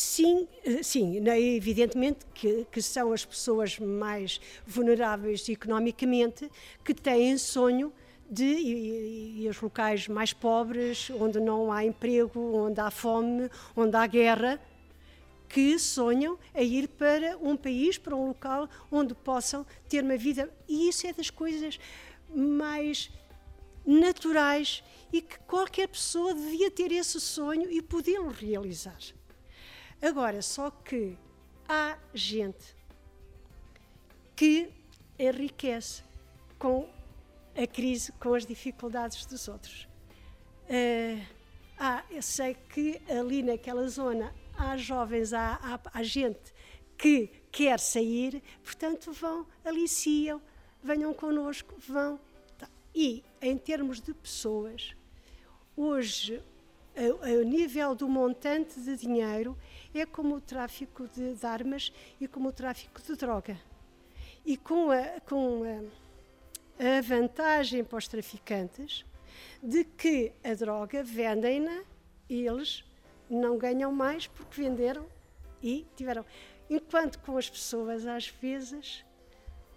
Sim, 0.00 0.48
eh, 0.64 0.82
sim, 0.82 1.22
evidentemente 1.28 2.24
que, 2.32 2.66
que, 2.72 2.80
são 2.80 3.12
as 3.12 3.22
pessoas 3.22 3.78
mais 3.78 4.40
vulneráveis 4.66 5.46
economicamente 5.46 6.50
que 6.82 6.94
têm 6.94 7.36
sonho 7.36 7.92
de 8.28 8.44
e, 8.44 9.42
e, 9.42 9.48
os 9.48 9.60
locais 9.60 10.08
mais 10.08 10.32
pobres, 10.32 11.10
onde 11.10 11.38
não 11.38 11.70
há 11.70 11.84
emprego, 11.84 12.40
onde 12.40 12.80
há 12.80 12.90
fome, 12.90 13.50
onde 13.76 13.94
há 13.94 14.06
guerra, 14.06 14.58
que 15.46 15.78
sonham 15.78 16.38
a 16.54 16.62
ir 16.62 16.88
para 16.88 17.36
um 17.36 17.54
país, 17.54 17.98
para 17.98 18.16
um 18.16 18.28
local 18.28 18.70
onde 18.90 19.14
possam 19.14 19.66
ter 19.86 20.02
uma 20.02 20.16
vida. 20.16 20.50
E 20.66 20.88
isso 20.88 21.06
é 21.06 21.12
das 21.12 21.28
coisas 21.28 21.78
mais 22.34 23.10
naturais 23.84 24.82
e 25.12 25.20
que 25.20 25.38
qualquer 25.40 25.88
pessoa 25.88 26.32
devia 26.32 26.70
ter 26.70 26.90
esse 26.90 27.20
sonho 27.20 27.70
e 27.70 27.82
podê-lo 27.82 28.30
realizar. 28.30 29.19
Agora, 30.02 30.40
só 30.40 30.70
que 30.70 31.18
há 31.68 31.98
gente 32.14 32.74
que 34.34 34.70
enriquece 35.18 36.02
com 36.58 36.88
a 37.54 37.66
crise, 37.66 38.12
com 38.12 38.32
as 38.32 38.46
dificuldades 38.46 39.26
dos 39.26 39.46
outros. 39.48 39.86
Uh, 40.64 41.22
ah, 41.78 42.02
eu 42.10 42.22
sei 42.22 42.54
que 42.54 43.00
ali 43.08 43.42
naquela 43.42 43.86
zona 43.88 44.34
há 44.56 44.76
jovens, 44.76 45.32
há, 45.32 45.58
há, 45.62 45.80
há 45.92 46.02
gente 46.02 46.52
que 46.96 47.28
quer 47.50 47.80
sair, 47.80 48.42
portanto 48.62 49.12
vão, 49.12 49.46
aliciam, 49.64 50.40
venham 50.82 51.12
connosco, 51.12 51.74
vão. 51.78 52.20
Tá. 52.58 52.68
E 52.94 53.24
em 53.40 53.56
termos 53.56 54.00
de 54.00 54.12
pessoas, 54.14 54.94
hoje, 55.76 56.42
a 56.96 57.44
nível 57.44 57.94
do 57.94 58.08
montante 58.08 58.80
de 58.80 58.96
dinheiro, 58.96 59.56
é 59.94 60.04
como 60.04 60.36
o 60.36 60.40
tráfico 60.40 61.08
de, 61.08 61.34
de 61.34 61.46
armas 61.46 61.92
e 62.20 62.28
como 62.28 62.48
o 62.48 62.52
tráfico 62.52 63.00
de 63.00 63.14
droga. 63.16 63.56
E 64.44 64.56
com 64.56 64.90
a, 64.90 65.20
com 65.20 65.62
a, 65.64 66.96
a 66.98 67.00
vantagem 67.00 67.84
para 67.84 67.98
os 67.98 68.08
traficantes 68.08 69.04
de 69.62 69.84
que 69.84 70.32
a 70.42 70.54
droga 70.54 71.02
vendem-na 71.02 71.84
e 72.28 72.46
eles 72.46 72.84
não 73.28 73.56
ganham 73.56 73.92
mais 73.92 74.26
porque 74.26 74.62
venderam 74.62 75.06
e 75.62 75.86
tiveram. 75.96 76.24
Enquanto 76.68 77.18
com 77.20 77.36
as 77.36 77.48
pessoas, 77.48 78.06
às 78.06 78.28
vezes, 78.28 79.04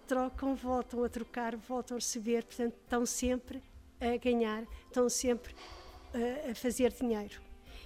trocam, 0.07 0.55
voltam 0.55 1.03
a 1.03 1.09
trocar, 1.09 1.55
voltam 1.55 1.97
a 1.97 1.99
receber, 1.99 2.43
portanto, 2.43 2.75
estão 2.83 3.05
sempre 3.05 3.61
a 3.99 4.17
ganhar, 4.17 4.63
estão 4.87 5.09
sempre 5.09 5.55
a, 6.13 6.55
fazer 6.55 6.91
dinheiro. 6.93 7.41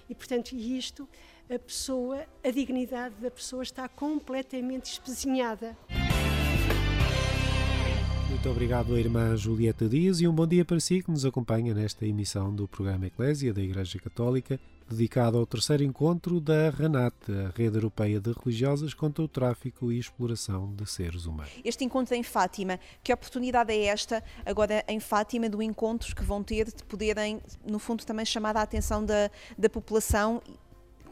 E, 0.08 0.14
portanto, 0.14 0.52
isto 0.52 1.08
a 1.50 1.58
pessoa, 1.58 2.24
a 2.44 2.50
dignidade 2.50 3.14
da 3.20 3.30
pessoa 3.30 3.62
está 3.62 3.88
completamente 3.88 4.92
espezinhada. 4.92 5.76
Muito 8.28 8.50
obrigado 8.50 8.96
irmã 8.96 9.36
Julieta 9.36 9.88
Dias 9.88 10.20
e 10.20 10.28
um 10.28 10.32
bom 10.32 10.46
dia 10.46 10.64
para 10.64 10.78
si 10.78 11.02
que 11.02 11.10
nos 11.10 11.24
acompanha 11.24 11.74
nesta 11.74 12.06
emissão 12.06 12.54
do 12.54 12.68
programa 12.68 13.06
Eclésia 13.06 13.52
da 13.52 13.60
Igreja 13.60 13.98
Católica, 13.98 14.60
dedicado 14.88 15.38
ao 15.38 15.46
terceiro 15.46 15.82
encontro 15.82 16.40
da 16.40 16.70
RANAT, 16.70 17.14
a 17.30 17.56
Rede 17.56 17.76
Europeia 17.76 18.20
de 18.20 18.32
Religiosas 18.32 18.94
contra 18.94 19.22
o 19.22 19.28
Tráfico 19.28 19.92
e 19.92 19.98
Exploração 19.98 20.74
de 20.74 20.88
Seres 20.88 21.26
Humanos. 21.26 21.52
Este 21.64 21.84
encontro 21.84 22.14
em 22.14 22.22
Fátima, 22.22 22.80
que 23.02 23.12
oportunidade 23.12 23.72
é 23.72 23.84
esta, 23.84 24.22
agora 24.46 24.84
em 24.88 24.98
Fátima, 24.98 25.48
do 25.48 25.62
encontro 25.62 26.14
que 26.16 26.22
vão 26.22 26.42
ter 26.42 26.66
de 26.66 26.82
poderem, 26.84 27.40
no 27.66 27.78
fundo, 27.78 28.04
também 28.06 28.24
chamar 28.24 28.56
a 28.56 28.62
atenção 28.62 29.04
da, 29.04 29.30
da 29.56 29.68
população 29.68 30.40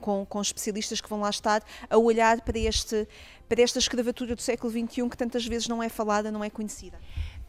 com, 0.00 0.24
com 0.24 0.40
especialistas 0.40 1.00
que 1.00 1.08
vão 1.08 1.20
lá 1.20 1.30
estar 1.30 1.62
a 1.90 1.98
olhar 1.98 2.40
para, 2.40 2.58
este, 2.58 3.06
para 3.48 3.60
esta 3.60 3.78
escravatura 3.78 4.34
do 4.34 4.42
século 4.42 4.70
XXI 4.72 5.08
que 5.08 5.16
tantas 5.16 5.44
vezes 5.46 5.68
não 5.68 5.82
é 5.82 5.88
falada, 5.88 6.30
não 6.30 6.44
é 6.44 6.50
conhecida? 6.50 6.98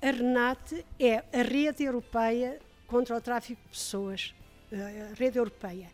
A 0.02 0.12
RENAT 0.12 0.86
é 1.00 1.24
a 1.34 1.42
Rede 1.42 1.84
Europeia 1.84 2.60
contra 2.88 3.16
o 3.16 3.22
Tráfico 3.22 3.62
de 3.64 3.70
Pessoas, 3.70 4.34
Rede 5.16 5.38
Europeia. 5.38 5.90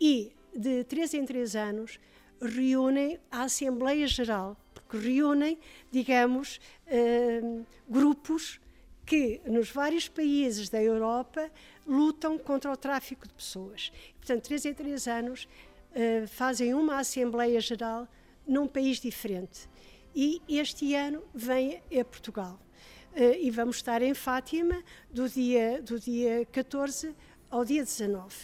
E 0.00 0.32
de 0.54 0.84
três 0.84 1.14
em 1.14 1.24
três 1.24 1.56
anos 1.56 1.98
reúnem 2.40 3.18
a 3.30 3.44
Assembleia 3.44 4.06
Geral, 4.06 4.56
porque 4.74 4.96
reúnem, 4.96 5.58
digamos, 5.90 6.60
uh, 6.86 7.66
grupos 7.88 8.60
que 9.06 9.40
nos 9.46 9.70
vários 9.70 10.08
países 10.08 10.68
da 10.68 10.82
Europa 10.82 11.50
lutam 11.86 12.38
contra 12.38 12.70
o 12.70 12.76
tráfico 12.76 13.26
de 13.26 13.34
pessoas. 13.34 13.92
Portanto, 14.18 14.42
três 14.42 14.64
em 14.64 14.74
três 14.74 15.06
anos 15.06 15.48
uh, 15.90 16.26
fazem 16.26 16.74
uma 16.74 16.98
Assembleia 16.98 17.60
Geral 17.60 18.08
num 18.46 18.66
país 18.66 18.98
diferente. 18.98 19.68
E 20.14 20.42
este 20.48 20.94
ano 20.94 21.22
vem 21.32 21.80
a 21.98 22.04
Portugal. 22.04 22.60
E 23.14 23.50
vamos 23.50 23.76
estar 23.76 24.00
em 24.00 24.14
Fátima 24.14 24.82
do 25.10 25.28
dia, 25.28 25.82
do 25.82 26.00
dia 26.00 26.46
14 26.50 27.14
ao 27.52 27.66
dia 27.66 27.84
19. 27.84 28.34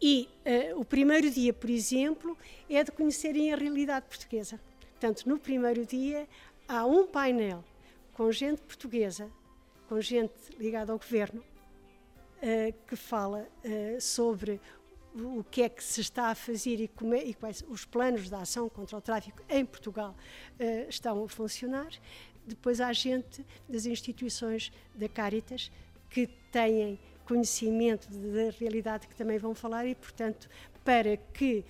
E 0.00 0.28
uh, 0.74 0.78
o 0.78 0.84
primeiro 0.84 1.30
dia, 1.30 1.54
por 1.54 1.70
exemplo, 1.70 2.36
é 2.68 2.84
de 2.84 2.92
conhecerem 2.92 3.52
a 3.52 3.56
realidade 3.56 4.06
portuguesa. 4.06 4.60
Portanto, 4.90 5.26
no 5.26 5.38
primeiro 5.38 5.86
dia 5.86 6.28
há 6.68 6.84
um 6.84 7.06
painel 7.06 7.64
com 8.12 8.30
gente 8.30 8.60
portuguesa, 8.60 9.30
com 9.88 9.98
gente 10.00 10.34
ligada 10.58 10.92
ao 10.92 10.98
governo, 10.98 11.40
uh, 11.40 12.74
que 12.86 12.94
fala 12.94 13.48
sobre 13.98 14.60
o 15.14 15.44
que 15.44 15.62
é 15.62 15.68
que 15.68 15.82
se 15.82 16.00
está 16.00 16.28
a 16.28 16.34
fazer 16.34 16.80
e, 16.80 16.88
como 16.88 17.14
é, 17.14 17.24
e 17.24 17.34
quais 17.34 17.64
os 17.68 17.84
planos 17.84 18.28
de 18.28 18.34
ação 18.34 18.68
contra 18.68 18.96
o 18.96 19.00
tráfico 19.00 19.42
em 19.48 19.64
Portugal 19.64 20.14
uh, 20.58 20.88
estão 20.88 21.24
a 21.24 21.28
funcionar. 21.28 21.90
Depois 22.46 22.80
há 22.80 22.92
gente 22.92 23.44
das 23.68 23.86
instituições 23.86 24.72
da 24.94 25.08
Caritas 25.08 25.70
que 26.10 26.26
têm 26.50 26.98
conhecimento 27.24 28.08
da 28.10 28.50
realidade 28.58 29.06
que 29.06 29.14
também 29.14 29.38
vão 29.38 29.54
falar 29.54 29.86
e, 29.86 29.94
portanto, 29.94 30.48
para 30.84 31.16
que 31.16 31.64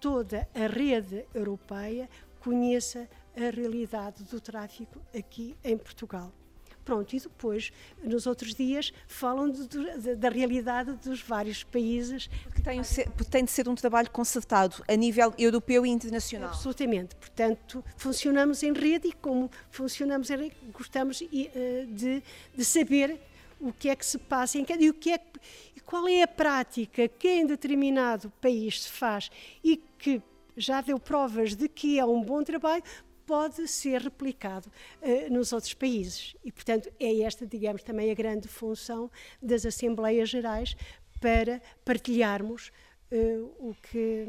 toda 0.00 0.48
a 0.54 0.66
rede 0.66 1.24
europeia 1.34 2.08
conheça 2.40 3.08
a 3.36 3.50
realidade 3.50 4.24
do 4.24 4.40
tráfico 4.40 5.00
aqui 5.14 5.56
em 5.62 5.76
Portugal. 5.76 6.32
Pronto, 6.84 7.14
e 7.14 7.20
depois, 7.20 7.70
nos 8.02 8.26
outros 8.26 8.54
dias, 8.54 8.94
falam 9.06 9.50
de, 9.50 9.68
de, 9.68 10.14
da 10.16 10.30
realidade 10.30 10.92
dos 10.92 11.20
vários 11.20 11.62
países. 11.62 12.30
Que 12.54 12.62
tem, 12.62 12.80
tem 13.30 13.44
de 13.44 13.50
ser 13.50 13.68
um 13.68 13.74
trabalho 13.74 14.10
concertado 14.10 14.82
a 14.88 14.96
nível 14.96 15.34
europeu 15.36 15.84
e 15.84 15.90
internacional. 15.90 16.48
Absolutamente. 16.48 17.14
Portanto, 17.16 17.84
funcionamos 17.94 18.62
em 18.62 18.72
rede 18.72 19.08
e 19.08 19.12
como 19.12 19.50
funcionamos 19.70 20.30
em 20.30 20.36
rede, 20.38 20.56
gostamos 20.72 21.20
eh, 21.20 21.86
de, 21.90 22.22
de 22.56 22.64
saber 22.64 23.20
o 23.60 23.72
que 23.72 23.88
é 23.88 23.96
que 23.96 24.06
se 24.06 24.18
passa 24.18 24.58
em 24.58 24.64
cada, 24.64 24.82
e 24.82 24.90
o 24.90 24.94
que 24.94 25.12
é 25.12 25.20
e 25.76 25.80
qual 25.80 26.08
é 26.08 26.22
a 26.22 26.28
prática 26.28 27.08
que 27.08 27.28
em 27.28 27.46
determinado 27.46 28.30
país 28.40 28.82
se 28.82 28.90
faz 28.90 29.30
e 29.62 29.76
que 29.98 30.22
já 30.56 30.80
deu 30.80 30.98
provas 30.98 31.54
de 31.54 31.68
que 31.68 31.98
é 31.98 32.04
um 32.04 32.22
bom 32.22 32.42
trabalho, 32.42 32.82
pode 33.24 33.68
ser 33.68 34.00
replicado 34.00 34.70
uh, 35.02 35.32
nos 35.32 35.52
outros 35.52 35.74
países. 35.74 36.34
E, 36.42 36.50
portanto, 36.50 36.90
é 36.98 37.20
esta, 37.20 37.46
digamos, 37.46 37.82
também 37.82 38.10
a 38.10 38.14
grande 38.14 38.48
função 38.48 39.10
das 39.40 39.66
Assembleias 39.66 40.30
Gerais 40.30 40.74
para 41.20 41.60
partilharmos 41.84 42.72
uh, 43.12 43.54
o, 43.58 43.76
que, 43.82 44.24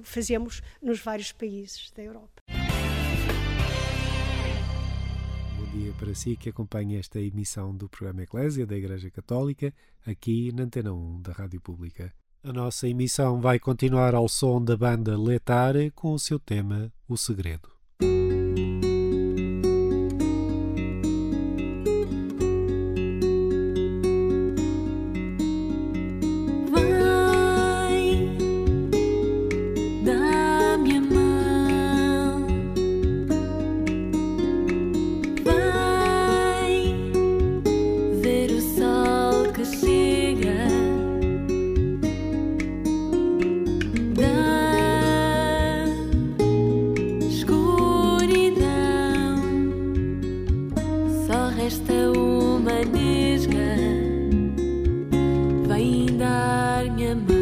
que 0.00 0.08
fazemos 0.08 0.62
nos 0.80 1.00
vários 1.00 1.32
países 1.32 1.90
da 1.90 2.02
Europa. 2.02 2.57
Dia 5.78 5.92
para 5.92 6.12
si 6.12 6.36
que 6.36 6.48
acompanha 6.48 6.98
esta 6.98 7.20
emissão 7.20 7.74
do 7.74 7.88
programa 7.88 8.22
Eclésia 8.22 8.66
da 8.66 8.76
Igreja 8.76 9.10
Católica, 9.10 9.72
aqui 10.04 10.50
na 10.52 10.64
Antena 10.64 10.92
1 10.92 11.22
da 11.22 11.32
Rádio 11.32 11.60
Pública. 11.60 12.12
A 12.42 12.52
nossa 12.52 12.88
emissão 12.88 13.40
vai 13.40 13.60
continuar 13.60 14.12
ao 14.12 14.28
som 14.28 14.62
da 14.62 14.76
banda 14.76 15.16
Letare 15.16 15.92
com 15.92 16.12
o 16.12 16.18
seu 16.18 16.38
tema 16.38 16.92
O 17.08 17.16
Segredo. 17.16 17.77
ainda 55.78 56.82
minha 56.94 57.14
mãe. 57.14 57.37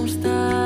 não 0.00 0.06
está. 0.06 0.59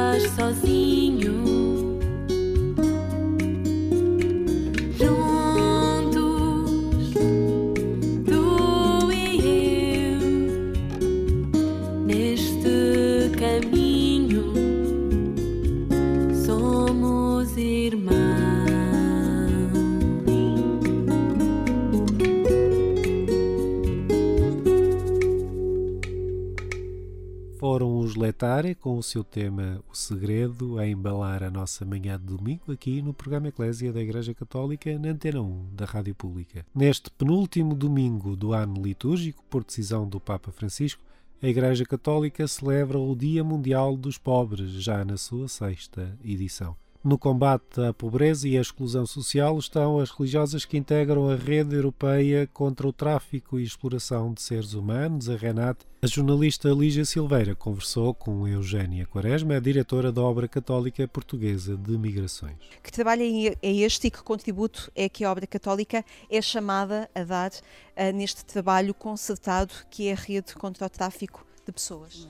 Com 28.80 28.96
o 28.96 29.02
seu 29.02 29.24
tema 29.24 29.82
O 29.90 29.96
Segredo 29.96 30.78
a 30.78 30.86
embalar 30.86 31.42
a 31.42 31.50
nossa 31.50 31.84
manhã 31.84 32.16
de 32.16 32.24
domingo 32.26 32.70
aqui 32.70 33.02
no 33.02 33.12
programa 33.12 33.48
Eclésia 33.48 33.92
da 33.92 34.00
Igreja 34.00 34.32
Católica 34.32 34.96
na 34.96 35.08
Antena 35.08 35.42
1 35.42 35.70
da 35.72 35.84
Rádio 35.84 36.14
Pública. 36.14 36.64
Neste 36.72 37.10
penúltimo 37.10 37.74
domingo 37.74 38.36
do 38.36 38.52
ano 38.52 38.80
litúrgico, 38.80 39.42
por 39.50 39.64
decisão 39.64 40.08
do 40.08 40.20
Papa 40.20 40.52
Francisco, 40.52 41.02
a 41.42 41.48
Igreja 41.48 41.84
Católica 41.84 42.46
celebra 42.46 42.96
o 42.96 43.16
Dia 43.16 43.42
Mundial 43.42 43.96
dos 43.96 44.18
Pobres, 44.18 44.70
já 44.70 45.04
na 45.04 45.16
sua 45.16 45.48
sexta 45.48 46.16
edição. 46.24 46.76
No 47.04 47.18
combate 47.18 47.82
à 47.82 47.92
pobreza 47.92 48.48
e 48.48 48.56
à 48.56 48.62
exclusão 48.62 49.04
social 49.04 49.58
estão 49.58 49.98
as 49.98 50.10
religiosas 50.10 50.64
que 50.64 50.78
integram 50.78 51.28
a 51.28 51.36
rede 51.36 51.76
europeia 51.76 52.48
contra 52.50 52.88
o 52.88 52.94
tráfico 52.94 53.58
e 53.58 53.62
exploração 53.62 54.32
de 54.32 54.40
seres 54.40 54.72
humanos, 54.72 55.28
a 55.28 55.36
RENAT. 55.36 55.84
A 56.00 56.06
jornalista 56.06 56.70
Lígia 56.70 57.04
Silveira 57.04 57.54
conversou 57.54 58.14
com 58.14 58.48
Eugénia 58.48 59.04
Quaresma, 59.04 59.56
a 59.56 59.60
diretora 59.60 60.10
da 60.10 60.22
Obra 60.22 60.48
Católica 60.48 61.06
Portuguesa 61.06 61.76
de 61.76 61.98
Migrações. 61.98 62.56
Que 62.82 62.90
trabalho 62.90 63.22
é 63.22 63.70
este 63.70 64.06
e 64.06 64.10
que 64.10 64.22
contributo 64.22 64.90
é 64.96 65.06
que 65.06 65.24
a 65.24 65.30
Obra 65.30 65.46
Católica 65.46 66.02
é 66.30 66.40
chamada 66.40 67.10
a 67.14 67.22
dar 67.22 67.50
uh, 67.50 68.16
neste 68.16 68.46
trabalho 68.46 68.94
concertado 68.94 69.74
que 69.90 70.08
é 70.08 70.12
a 70.12 70.16
rede 70.16 70.54
contra 70.54 70.86
o 70.86 70.88
tráfico 70.88 71.46
de 71.66 71.70
pessoas? 71.70 72.26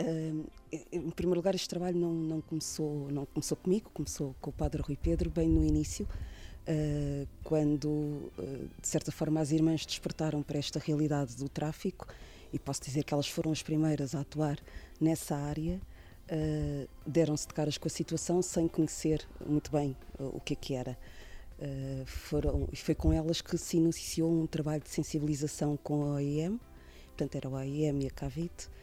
Uh, 0.00 0.46
em 0.92 1.10
primeiro 1.10 1.38
lugar, 1.38 1.54
este 1.54 1.68
trabalho 1.68 1.98
não, 1.98 2.12
não, 2.12 2.40
começou, 2.40 3.08
não 3.10 3.24
começou 3.26 3.56
comigo, 3.56 3.90
começou 3.92 4.34
com 4.40 4.50
o 4.50 4.52
Padre 4.52 4.82
Rui 4.82 4.96
Pedro, 4.96 5.30
bem 5.30 5.48
no 5.48 5.64
início, 5.64 6.06
uh, 6.66 7.28
quando, 7.44 7.88
uh, 7.88 8.30
de 8.80 8.88
certa 8.88 9.12
forma, 9.12 9.40
as 9.40 9.52
irmãs 9.52 9.86
despertaram 9.86 10.42
para 10.42 10.58
esta 10.58 10.78
realidade 10.78 11.36
do 11.36 11.48
tráfico, 11.48 12.06
e 12.52 12.58
posso 12.58 12.82
dizer 12.82 13.04
que 13.04 13.12
elas 13.12 13.28
foram 13.28 13.52
as 13.52 13.62
primeiras 13.62 14.14
a 14.14 14.20
atuar 14.20 14.58
nessa 15.00 15.36
área, 15.36 15.80
uh, 16.30 16.88
deram-se 17.06 17.46
de 17.46 17.54
caras 17.54 17.78
com 17.78 17.88
a 17.88 17.90
situação 17.90 18.42
sem 18.42 18.68
conhecer 18.68 19.26
muito 19.44 19.70
bem 19.70 19.96
o 20.18 20.40
que 20.40 20.52
é 20.52 20.56
que 20.56 20.74
era. 20.74 20.98
foram, 22.06 22.68
e 22.72 22.76
foi 22.76 22.94
com 22.94 23.12
elas 23.12 23.40
que 23.40 23.56
se 23.56 23.76
iniciou 23.76 24.30
um 24.30 24.46
trabalho 24.46 24.82
de 24.82 24.90
sensibilização 24.90 25.76
com 25.76 26.04
a 26.04 26.14
OIM, 26.14 26.58
portanto 27.08 27.34
era 27.36 27.48
a 27.48 27.52
OIM 27.52 28.00
e 28.02 28.06
a 28.06 28.10
CAVIT, 28.10 28.66
uh, 28.66 28.75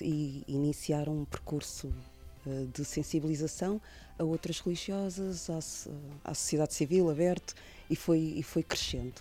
e 0.00 0.44
iniciaram 0.46 1.16
um 1.20 1.24
percurso 1.24 1.92
uh, 2.46 2.66
de 2.66 2.84
sensibilização 2.84 3.80
a 4.18 4.24
outras 4.24 4.60
religiosas, 4.60 5.48
à, 5.50 5.58
à, 6.24 6.34
sociedade 6.34 6.74
civil 6.74 7.10
aberto 7.10 7.54
e 7.88 7.96
foi, 7.96 8.18
e 8.18 8.42
foi 8.42 8.62
crescendo. 8.62 9.20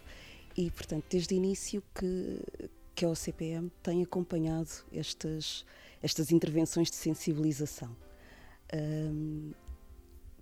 E, 0.56 0.71
portanto, 0.71 1.06
desde 1.10 1.34
o 1.34 1.38
início 1.38 1.84
que, 1.93 2.39
que 2.93 3.06
a 3.06 3.10
OCPM 3.10 3.69
tem 3.84 4.02
acompanhado 4.02 4.69
estas, 4.93 5.65
estas 6.02 6.32
intervenções 6.32 6.89
de 6.89 6.95
sensibilização. 6.95 7.95
Um, 8.74 9.52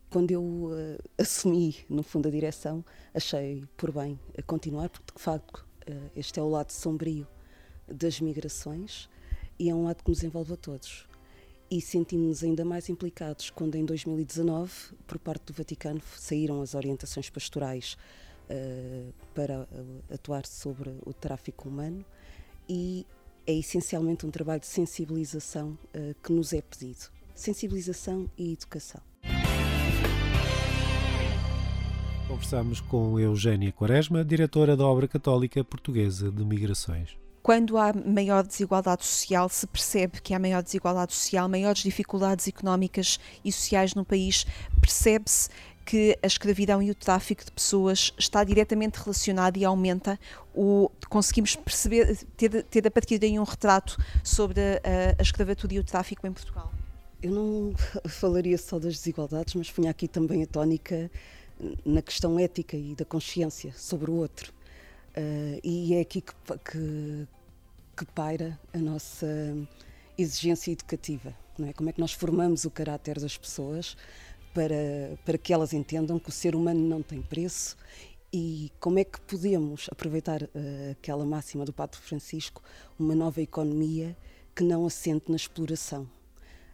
quando 0.09 0.29
eu 0.29 0.43
uh, 0.43 0.99
assumi, 1.17 1.77
no 1.89 2.03
fundo, 2.03 2.27
a 2.27 2.31
direção, 2.31 2.85
achei 3.13 3.63
por 3.75 3.91
bem 3.91 4.19
continuar, 4.45 4.89
porque 4.89 5.11
de 5.15 5.21
facto 5.21 5.65
uh, 5.89 6.11
este 6.15 6.39
é 6.39 6.43
o 6.43 6.47
lado 6.47 6.71
sombrio 6.71 7.27
das 7.87 8.19
migrações 8.21 9.09
e 9.63 9.69
é 9.69 9.73
um 9.73 9.85
lado 9.85 10.03
que 10.03 10.09
nos 10.09 10.21
envolve 10.23 10.51
a 10.51 10.57
todos. 10.57 11.07
E 11.71 11.79
sentimos-nos 11.79 12.43
ainda 12.43 12.65
mais 12.65 12.89
implicados 12.89 13.49
quando, 13.49 13.75
em 13.75 13.85
2019, 13.85 14.69
por 15.07 15.17
parte 15.17 15.45
do 15.45 15.53
Vaticano, 15.53 16.01
saíram 16.17 16.61
as 16.61 16.75
orientações 16.75 17.29
pastorais 17.29 17.95
uh, 18.49 19.13
para 19.33 19.65
atuar 20.13 20.45
sobre 20.45 20.93
o 21.05 21.13
tráfico 21.13 21.69
humano 21.69 22.03
e 22.67 23.07
é 23.47 23.53
essencialmente 23.53 24.25
um 24.25 24.31
trabalho 24.31 24.59
de 24.59 24.67
sensibilização 24.67 25.77
que 26.21 26.31
nos 26.31 26.53
é 26.53 26.61
pedido. 26.61 27.09
Sensibilização 27.35 28.29
e 28.37 28.53
educação. 28.53 29.01
Conversamos 32.27 32.79
com 32.79 33.19
Eugénia 33.19 33.71
Quaresma, 33.71 34.23
diretora 34.23 34.77
da 34.77 34.85
Obra 34.85 35.07
Católica 35.07 35.63
Portuguesa 35.63 36.31
de 36.31 36.45
Migrações. 36.45 37.22
Quando 37.43 37.77
há 37.77 37.91
maior 37.91 38.47
desigualdade 38.47 39.05
social, 39.05 39.49
se 39.49 39.67
percebe 39.67 40.21
que 40.21 40.33
há 40.33 40.39
maior 40.39 40.63
desigualdade 40.63 41.13
social, 41.13 41.49
maiores 41.49 41.83
dificuldades 41.83 42.47
económicas 42.47 43.19
e 43.43 43.51
sociais 43.51 43.93
no 43.93 44.05
país, 44.05 44.45
percebe-se 44.79 45.49
que 45.85 46.17
a 46.23 46.27
escravidão 46.27 46.81
e 46.81 46.89
o 46.89 46.95
tráfico 46.95 47.43
de 47.43 47.51
pessoas 47.51 48.13
está 48.17 48.45
diretamente 48.45 48.97
relacionado 48.97 49.57
e 49.57 49.65
aumenta 49.65 50.17
o 50.55 50.89
conseguimos 51.09 51.57
perceber 51.57 52.17
ter, 52.37 52.63
ter 52.63 52.87
a 52.87 52.91
partir 52.91 53.19
daí 53.19 53.37
um 53.37 53.43
retrato 53.43 53.97
sobre 54.23 54.61
a, 54.61 55.19
a 55.19 55.21
escravatura 55.21 55.73
e 55.73 55.79
o 55.79 55.83
tráfico 55.83 56.25
em 56.25 56.31
Portugal. 56.31 56.71
Eu 57.21 57.31
não 57.31 57.73
falaria 58.07 58.57
só 58.57 58.79
das 58.79 58.95
desigualdades, 58.95 59.53
mas 59.55 59.69
punha 59.69 59.91
aqui 59.91 60.07
também 60.07 60.43
a 60.43 60.47
tónica 60.47 61.11
na 61.85 62.01
questão 62.01 62.39
ética 62.39 62.77
e 62.77 62.95
da 62.95 63.03
consciência 63.03 63.73
sobre 63.75 64.09
o 64.09 64.15
outro. 64.15 64.53
Uh, 65.15 65.59
e 65.63 65.93
é 65.93 66.01
aqui 66.01 66.21
que, 66.21 66.33
que, 66.33 67.27
que, 67.95 68.05
paira 68.15 68.59
a 68.73 68.77
nossa 68.79 69.27
exigência 70.17 70.71
educativa. 70.71 71.35
Não 71.57 71.67
é? 71.67 71.73
Como 71.73 71.89
é 71.89 71.93
que 71.93 71.99
nós 71.99 72.13
formamos 72.13 72.65
o 72.65 72.71
caráter 72.71 73.19
das 73.19 73.37
pessoas 73.37 73.95
para, 74.53 75.17
para 75.23 75.37
que 75.37 75.53
elas 75.53 75.71
entendam 75.71 76.17
que 76.17 76.29
o 76.29 76.31
ser 76.31 76.55
humano 76.55 76.79
não 76.79 77.03
tem 77.03 77.21
preço 77.21 77.77
e 78.31 78.71
como 78.79 78.97
é 78.97 79.03
que 79.03 79.21
podemos 79.21 79.87
aproveitar 79.91 80.41
uh, 80.41 80.49
aquela 80.91 81.23
máxima 81.23 81.63
do 81.63 81.71
Padre 81.71 81.99
Francisco, 81.99 82.63
uma 82.97 83.13
nova 83.13 83.39
economia 83.39 84.17
que 84.55 84.63
não 84.63 84.87
assente 84.87 85.29
na 85.29 85.35
exploração. 85.35 86.09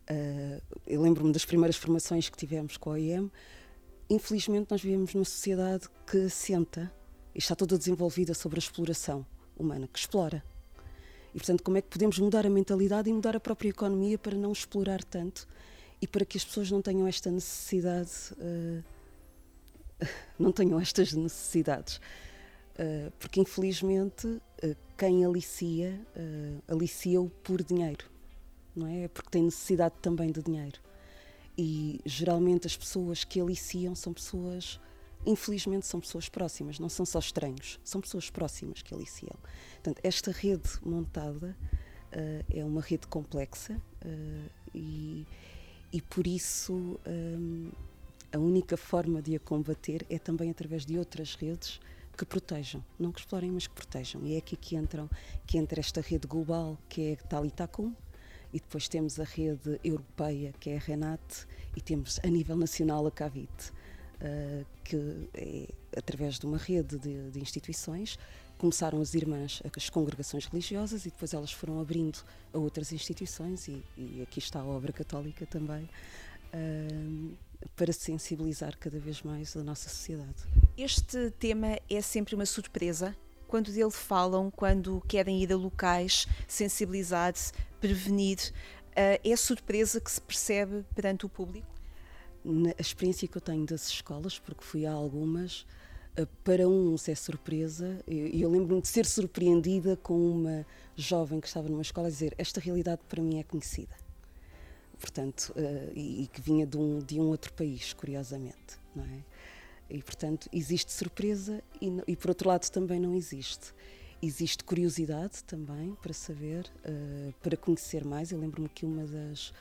Uh, 0.10 0.62
eu 0.88 1.02
lembro-me 1.02 1.34
das 1.34 1.44
primeiras 1.44 1.76
formações 1.76 2.30
que 2.30 2.38
tivemos 2.38 2.78
com 2.78 2.92
a 2.92 2.94
OIM, 2.94 3.30
infelizmente 4.10 4.72
nós 4.72 4.82
vivemos 4.82 5.14
numa 5.14 5.26
sociedade 5.26 5.90
que 6.10 6.26
assenta 6.26 6.90
e 7.40 7.42
está 7.42 7.56
toda 7.56 7.78
desenvolvida 7.78 8.34
sobre 8.34 8.58
a 8.58 8.60
exploração 8.60 9.26
humana, 9.58 9.88
que 9.88 9.98
explora. 9.98 10.44
E 11.34 11.38
portanto, 11.38 11.64
como 11.64 11.78
é 11.78 11.82
que 11.82 11.88
podemos 11.88 12.20
mudar 12.20 12.46
a 12.46 12.50
mentalidade 12.50 13.10
e 13.10 13.14
mudar 13.14 13.34
a 13.34 13.40
própria 13.40 13.70
economia 13.70 14.18
para 14.18 14.36
não 14.36 14.52
explorar 14.52 15.02
tanto 15.06 15.48
e 16.02 16.06
para 16.06 16.26
que 16.26 16.38
as 16.38 16.44
pessoas 16.44 16.70
não 16.70 16.82
tenham 16.82 17.08
esta 17.08 17.32
necessidade, 17.32 18.12
uh, 18.34 18.84
não 20.38 20.52
tenham 20.52 20.82
estas 20.82 21.14
necessidades. 21.14 22.02
Uh, 22.76 23.10
porque 23.18 23.40
infelizmente 23.40 24.28
uh, 24.28 24.76
quem 24.98 25.24
alicia, 25.24 25.98
alicia-o 26.68 27.30
por 27.42 27.64
dinheiro, 27.64 28.04
não 28.76 28.86
é? 28.86 29.04
é? 29.04 29.08
Porque 29.08 29.30
tem 29.30 29.44
necessidade 29.44 29.96
também 30.02 30.30
de 30.30 30.44
dinheiro. 30.44 30.82
E 31.58 32.02
geralmente 32.06 32.68
as 32.68 32.76
pessoas 32.76 33.24
que 33.24 33.40
aliciam 33.40 33.96
são 33.96 34.12
pessoas, 34.12 34.78
infelizmente, 35.26 35.86
são 35.86 36.00
pessoas 36.00 36.30
próximas, 36.30 36.80
não 36.80 36.90
são 36.90 37.06
só 37.06 37.20
estranhos, 37.20 37.80
são 37.84 38.02
pessoas 38.02 38.30
próximas 38.30 38.82
que 38.82 38.94
aliciam. 38.94 39.36
Portanto, 39.76 40.00
esta 40.04 40.32
rede 40.32 40.70
montada 40.84 41.56
uh, 42.14 42.46
é 42.50 42.64
uma 42.64 42.82
rede 42.82 43.08
complexa 43.08 43.74
uh, 43.74 44.52
e, 44.74 45.26
e 45.92 46.02
por 46.02 46.26
isso 46.26 47.00
um, 47.06 47.72
a 48.32 48.38
única 48.38 48.78
forma 48.78 49.22
de 49.22 49.36
a 49.36 49.40
combater 49.40 50.06
é 50.10 50.20
também 50.20 50.52
através 50.52 50.86
de 50.86 50.98
outras 50.98 51.36
redes 51.36 51.80
que 52.16 52.26
protejam, 52.26 52.84
não 53.00 53.14
que 53.14 53.22
explorem, 53.22 53.50
mas 53.50 53.66
que 53.66 53.74
protejam. 53.74 54.26
E 54.26 54.36
é 54.36 54.38
aqui 54.38 54.58
que 54.58 54.76
entram, 54.76 55.10
que 55.48 55.58
entra 55.58 55.80
esta 55.80 56.02
rede 56.02 56.28
global 56.28 56.78
que 56.90 57.14
é 57.14 57.16
Talitacum, 57.16 57.96
e 58.52 58.60
depois 58.60 58.88
temos 58.88 59.20
a 59.20 59.24
rede 59.24 59.80
europeia, 59.84 60.54
que 60.60 60.72
é 60.72 60.78
a 60.78 60.80
RENAT, 60.80 61.22
e 61.76 61.82
temos 61.82 62.20
a 62.24 62.28
nível 62.28 62.58
nacional 62.58 63.06
a 63.08 63.12
CAVIT, 63.12 63.72
uh, 64.22 64.66
que 64.84 65.30
é 65.34 65.68
através 65.98 66.40
de 66.40 66.46
uma 66.46 66.58
rede 66.58 66.98
de, 66.98 67.32
de, 67.32 67.40
instituições. 67.40 68.18
Começaram 68.58 69.02
as 69.02 69.14
irmãs, 69.14 69.62
as 69.76 69.90
congregações 69.90 70.46
religiosas, 70.46 71.06
e 71.06 71.10
depois 71.10 71.34
elas 71.34 71.52
foram 71.52 71.80
abrindo 71.80 72.20
a 72.54 72.58
outras 72.58 72.92
instituições, 72.92 73.68
e, 73.68 73.84
e 73.98 74.22
aqui 74.22 74.40
está 74.40 74.60
a 74.60 74.66
obra 74.66 74.92
católica 74.92 75.46
também, 75.46 75.90
uh, 76.54 77.38
para 77.76 77.94
sensibilizar 77.94 78.78
cada 78.78 79.00
vez 79.00 79.22
mais 79.22 79.56
a 79.56 79.64
nossa 79.64 79.90
sociedade. 79.90 80.44
Este 80.78 81.32
tema 81.32 81.80
é 81.90 82.02
sempre 82.02 82.36
uma 82.36 82.46
surpresa 82.46 83.16
quando 83.48 83.72
dele 83.72 83.92
falam, 83.92 84.52
quando 84.52 85.02
querem 85.08 85.42
ir 85.42 85.52
a 85.52 85.58
locais, 85.58 86.28
sensibilizar-se, 86.48 87.52
prevenir, 87.82 88.38
uh, 88.90 89.20
é 89.24 89.36
surpresa 89.36 90.00
que 90.00 90.12
se 90.12 90.22
percebe 90.22 90.86
perante 90.94 91.26
o 91.26 91.30
público? 91.30 91.79
Na 92.44 92.74
experiência 92.80 93.28
que 93.28 93.38
eu 93.38 93.42
tenho 93.42 93.66
das 93.66 93.90
escolas, 93.90 94.40
porque 94.40 94.64
fui 94.64 94.86
a 94.86 94.92
algumas, 94.92 95.66
uh, 96.18 96.26
para 96.44 96.68
uns 96.68 97.08
é 97.10 97.16
surpresa, 97.16 98.00
e 98.08 98.42
eu, 98.42 98.50
lembro-me 98.50 98.82
de 98.82 98.88
ser 98.88 99.06
surpreendida 99.06 99.98
com 99.98 100.18
uma 100.32 100.66
jovem 100.96 101.40
que 101.40 101.48
estava 101.48 101.68
numa 101.68 101.82
escola 101.82 102.08
a 102.08 102.10
dizer: 102.10 102.34
Esta 102.38 102.60
realidade 102.60 103.02
para 103.08 103.22
mim 103.22 103.40
é 103.40 103.44
conhecida. 103.44 103.96
Portanto, 105.00 105.54
uh, 105.56 105.92
e, 105.96 106.30
que 106.32 106.42
vinha 106.42 106.68
de 106.68 106.78
um, 106.78 107.00
de 107.00 107.20
um 107.20 107.28
outro 107.28 107.54
país, 107.54 107.94
curiosamente, 107.94 108.80
não 108.96 109.06
é? 109.06 109.24
E, 109.90 110.04
portanto, 110.04 110.48
existe 110.54 110.92
surpresa 110.92 111.64
e, 111.82 111.92
e, 112.08 112.16
por 112.16 112.30
outro 112.30 112.48
lado, 112.48 112.70
também 112.70 113.00
não 113.00 113.16
existe. 113.16 113.74
Existe 114.22 114.64
curiosidade 114.64 115.44
também 115.46 115.96
para 116.02 116.14
saber, 116.14 116.70
uh, 116.86 117.34
para 117.42 117.56
conhecer 117.56 118.04
mais. 118.06 118.32
Eu 118.32 118.40
lembro-me 118.40 118.68
que 118.70 118.86
uma 118.86 119.06
das, 119.06 119.54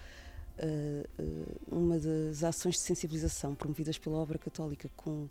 uma 1.71 1.99
das 1.99 2.43
ações 2.43 2.75
de 2.75 2.81
sensibilização 2.81 3.55
promovidas 3.55 3.99
pela 3.99 4.17
Obra 4.17 4.39
Católica 4.39 4.91
com, 4.97 5.29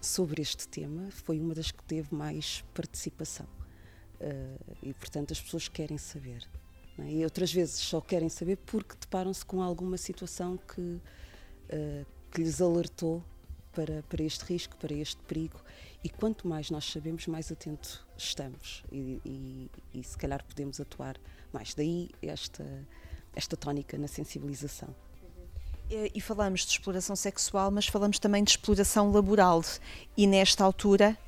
sobre 0.00 0.42
este 0.42 0.66
tema 0.66 1.10
foi 1.10 1.38
uma 1.38 1.54
das 1.54 1.70
que 1.70 1.82
teve 1.84 2.14
mais 2.14 2.64
participação. 2.74 3.46
e, 4.82 4.92
portanto, 4.94 5.32
as 5.32 5.40
pessoas 5.40 5.68
querem 5.68 5.98
saber. 5.98 6.48
É? 6.98 7.10
E 7.10 7.24
outras 7.24 7.52
vezes 7.52 7.76
só 7.76 8.00
querem 8.00 8.28
saber 8.28 8.56
porque 8.66 8.94
deparam-se 9.00 9.44
com 9.44 9.62
alguma 9.62 9.96
situação 9.96 10.56
que, 10.56 11.00
que 12.30 12.42
lhes 12.42 12.60
alertou 12.60 13.22
para, 13.72 14.02
para 14.02 14.22
este 14.22 14.44
risco, 14.44 14.76
para 14.76 14.94
este 14.94 15.20
perigo. 15.22 15.60
E 16.04 16.08
quanto 16.08 16.46
mais 16.46 16.70
nós 16.70 16.84
sabemos, 16.84 17.26
mais 17.26 17.50
atento 17.50 18.06
estamos 18.16 18.84
e, 18.90 19.20
e, 19.24 19.70
e 19.94 20.04
se 20.04 20.16
calhar 20.16 20.44
podemos 20.44 20.80
atuar 20.80 21.16
mais. 21.52 21.74
Daí 21.74 22.10
esta, 22.20 22.64
esta 23.34 23.56
tónica 23.56 23.96
na 23.98 24.08
sensibilização. 24.08 24.88
E 26.14 26.20
falamos 26.22 26.60
de 26.60 26.72
exploração 26.72 27.14
sexual, 27.14 27.70
mas 27.70 27.86
falamos 27.86 28.18
também 28.18 28.42
de 28.42 28.52
exploração 28.52 29.12
laboral. 29.12 29.62
E 30.16 30.26
nesta 30.26 30.64
altura, 30.64 31.18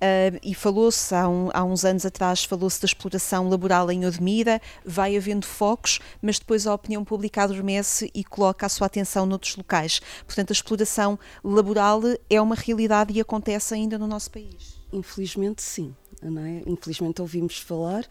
Uh, 0.00 0.40
e 0.42 0.54
falou-se 0.54 1.14
há, 1.14 1.28
um, 1.28 1.50
há, 1.52 1.62
uns 1.62 1.84
anos 1.84 2.06
atrás 2.06 2.42
falou-se 2.42 2.80
da 2.80 2.86
exploração 2.86 3.50
laboral 3.50 3.90
em 3.90 4.06
Odmira, 4.06 4.58
vai 4.82 5.14
havendo 5.14 5.44
focos, 5.44 6.00
mas 6.22 6.38
depois 6.38 6.66
a 6.66 6.72
opinião 6.72 7.04
pública 7.04 7.42
adormece 7.42 8.10
e 8.14 8.24
coloca 8.24 8.64
a 8.64 8.68
sua 8.70 8.86
atenção 8.86 9.26
noutros 9.26 9.56
locais. 9.56 10.00
Portanto, 10.24 10.52
a 10.52 10.54
exploração 10.54 11.18
laboral 11.44 12.00
é 12.30 12.40
uma 12.40 12.54
realidade 12.54 13.12
e 13.12 13.20
acontece 13.20 13.74
ainda 13.74 13.98
no 13.98 14.06
nosso 14.06 14.30
país. 14.30 14.80
Infelizmente, 14.90 15.60
sim. 15.60 15.94
É? 16.22 16.62
Infelizmente 16.66 17.20
ouvimos 17.20 17.58
falar 17.58 18.06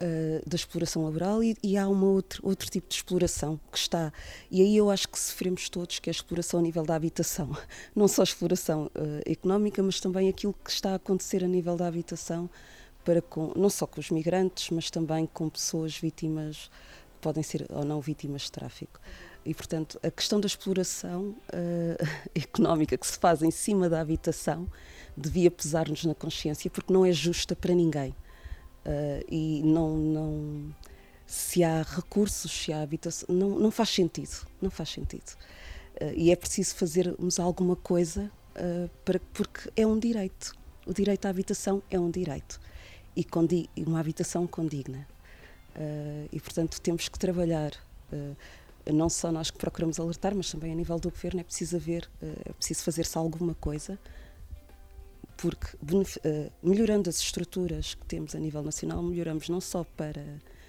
uh, 0.00 0.48
da 0.48 0.56
exploração 0.56 1.04
laboral 1.04 1.42
e, 1.42 1.56
e 1.62 1.76
há 1.76 1.88
um 1.88 2.04
outro, 2.04 2.40
outro 2.44 2.68
tipo 2.70 2.88
de 2.88 2.94
exploração 2.94 3.60
que 3.70 3.78
está. 3.78 4.12
E 4.50 4.60
aí 4.62 4.76
eu 4.76 4.90
acho 4.90 5.08
que 5.08 5.18
sofremos 5.18 5.68
todos, 5.68 5.98
que 5.98 6.08
é 6.08 6.10
a 6.10 6.12
exploração 6.12 6.60
a 6.60 6.62
nível 6.62 6.84
da 6.84 6.94
habitação. 6.94 7.56
Não 7.94 8.08
só 8.08 8.22
a 8.22 8.24
exploração 8.24 8.86
uh, 8.86 9.30
económica, 9.30 9.82
mas 9.82 10.00
também 10.00 10.28
aquilo 10.28 10.54
que 10.64 10.70
está 10.70 10.92
a 10.92 10.94
acontecer 10.96 11.44
a 11.44 11.48
nível 11.48 11.76
da 11.76 11.86
habitação, 11.86 12.48
para 13.04 13.22
com, 13.22 13.52
não 13.56 13.70
só 13.70 13.86
com 13.86 13.98
os 13.98 14.10
migrantes, 14.10 14.68
mas 14.70 14.90
também 14.90 15.26
com 15.26 15.48
pessoas 15.48 15.96
vítimas, 15.96 16.70
podem 17.20 17.42
ser 17.42 17.66
ou 17.70 17.82
não 17.82 17.98
vítimas 18.00 18.42
de 18.42 18.52
tráfico. 18.52 19.00
E, 19.44 19.54
portanto, 19.54 19.98
a 20.02 20.10
questão 20.10 20.38
da 20.38 20.46
exploração 20.46 21.34
uh, 21.48 22.08
económica 22.34 22.96
que 22.96 23.06
se 23.06 23.18
faz 23.18 23.42
em 23.42 23.50
cima 23.50 23.88
da 23.88 24.00
habitação 24.00 24.68
devia 25.16 25.50
pesar-nos 25.50 26.04
na 26.04 26.14
consciência, 26.14 26.70
porque 26.70 26.92
não 26.92 27.04
é 27.04 27.12
justa 27.12 27.56
para 27.56 27.74
ninguém. 27.74 28.14
Uh, 28.84 29.24
e 29.30 29.62
não, 29.62 29.96
não, 29.96 30.74
se 31.26 31.62
há 31.62 31.82
recursos, 31.82 32.50
se 32.50 32.72
há 32.72 32.80
habitação, 32.80 33.34
não, 33.34 33.58
não 33.58 33.70
faz 33.70 33.90
sentido, 33.90 34.46
não 34.60 34.70
faz 34.70 34.88
sentido. 34.90 35.36
Uh, 36.00 36.12
e 36.16 36.30
é 36.30 36.36
preciso 36.36 36.74
fazermos 36.76 37.38
alguma 37.38 37.76
coisa 37.76 38.30
uh, 38.56 38.88
para, 39.04 39.20
porque 39.34 39.70
é 39.76 39.86
um 39.86 39.98
direito. 39.98 40.54
O 40.86 40.94
direito 40.94 41.26
à 41.26 41.28
habitação 41.28 41.82
é 41.90 42.00
um 42.00 42.10
direito 42.10 42.58
e 43.14 43.26
uma 43.84 44.00
habitação 44.00 44.46
condigna. 44.46 45.06
e 46.32 46.40
portanto 46.40 46.80
temos 46.80 47.08
que 47.08 47.18
trabalhar 47.18 47.72
não 48.90 49.10
só 49.10 49.30
nós 49.30 49.50
que 49.50 49.58
procuramos 49.58 50.00
alertar, 50.00 50.34
mas 50.34 50.50
também 50.50 50.72
a 50.72 50.74
nível 50.74 50.98
do 50.98 51.10
governo 51.10 51.40
é 51.40 51.44
preciso 51.44 51.76
haver, 51.76 52.08
é 52.22 52.52
preciso 52.52 52.82
fazer-se 52.82 53.18
alguma 53.18 53.54
coisa 53.54 53.98
porque 55.40 55.74
uh, 55.74 56.52
melhorando 56.62 57.08
as 57.08 57.18
estruturas 57.18 57.94
que 57.94 58.04
temos 58.04 58.34
a 58.34 58.38
nível 58.38 58.62
nacional, 58.62 59.02
melhoramos 59.02 59.48
não 59.48 59.60
só 59.60 59.82
para 59.96 60.22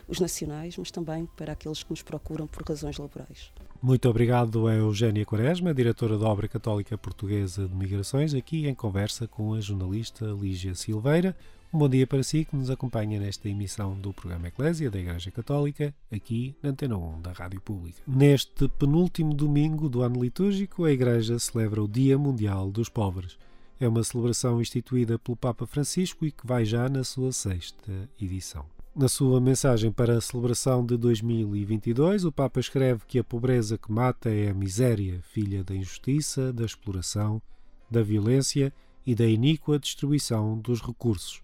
os 0.07 0.19
nacionais, 0.19 0.77
mas 0.77 0.89
também 0.89 1.27
para 1.36 1.51
aqueles 1.51 1.84
que 1.84 1.89
nos 1.89 2.01
procuram 2.01 2.47
por 2.47 2.63
razões 2.63 2.97
laborais. 2.97 3.51
Muito 3.81 4.07
obrigado 4.07 4.67
a 4.67 4.75
Eugénia 4.75 5.25
Quaresma, 5.25 5.73
diretora 5.73 6.17
da 6.17 6.25
Obra 6.25 6.47
Católica 6.47 6.97
Portuguesa 6.97 7.67
de 7.67 7.75
Migrações, 7.75 8.34
aqui 8.34 8.65
em 8.67 8.73
conversa 8.75 9.27
com 9.27 9.53
a 9.53 9.60
jornalista 9.60 10.25
Lígia 10.25 10.73
Silveira. 10.73 11.36
Um 11.73 11.79
bom 11.79 11.89
dia 11.89 12.05
para 12.05 12.23
si 12.23 12.45
que 12.45 12.55
nos 12.55 12.69
acompanha 12.69 13.19
nesta 13.19 13.49
emissão 13.49 13.97
do 13.97 14.13
programa 14.13 14.49
Eclésia 14.49 14.91
da 14.91 14.99
Igreja 14.99 15.31
Católica, 15.31 15.93
aqui 16.12 16.55
na 16.62 16.69
Antena 16.69 16.97
1 16.97 17.21
da 17.21 17.31
Rádio 17.31 17.60
Pública. 17.60 18.01
Neste 18.07 18.69
penúltimo 18.69 19.34
domingo 19.34 19.89
do 19.89 20.01
ano 20.01 20.21
litúrgico, 20.21 20.86
a 20.86 20.91
Igreja 20.91 21.39
celebra 21.39 21.81
o 21.81 21.88
Dia 21.88 22.17
Mundial 22.17 22.69
dos 22.69 22.88
Pobres. 22.88 23.38
É 23.82 23.88
uma 23.88 24.04
celebração 24.04 24.62
instituída 24.62 25.17
pelo 25.17 25.36
Papa 25.36 25.65
Francisco 25.65 26.24
e 26.24 26.32
que 26.32 26.46
vai 26.46 26.63
já 26.63 26.88
na 26.88 27.04
sua 27.04 27.32
sexta 27.32 28.08
edição. 28.22 28.63
Na 28.96 29.10
sua 29.10 29.41
mensagem 29.41 29.91
para 29.91 30.15
a 30.15 30.22
celebração 30.22 30.86
de 30.86 30.96
2022, 30.96 32.24
o 32.24 32.32
Papa 32.32 32.60
escreve 32.60 33.02
que 33.08 33.17
a 33.17 33.24
pobreza 33.24 33.80
que 33.80 33.91
mata 33.91 34.30
é 34.30 34.52
a 34.52 34.54
miséria, 34.54 35.20
filha 35.24 35.63
da 35.63 35.74
injustiça, 35.74 36.54
da 36.54 36.63
exploração, 36.63 37.41
da 37.89 38.04
violência 38.04 38.72
e 39.04 39.15
da 39.15 39.26
iníqua 39.26 39.80
distribuição 39.80 40.60
dos 40.60 40.80
recursos. 40.80 41.41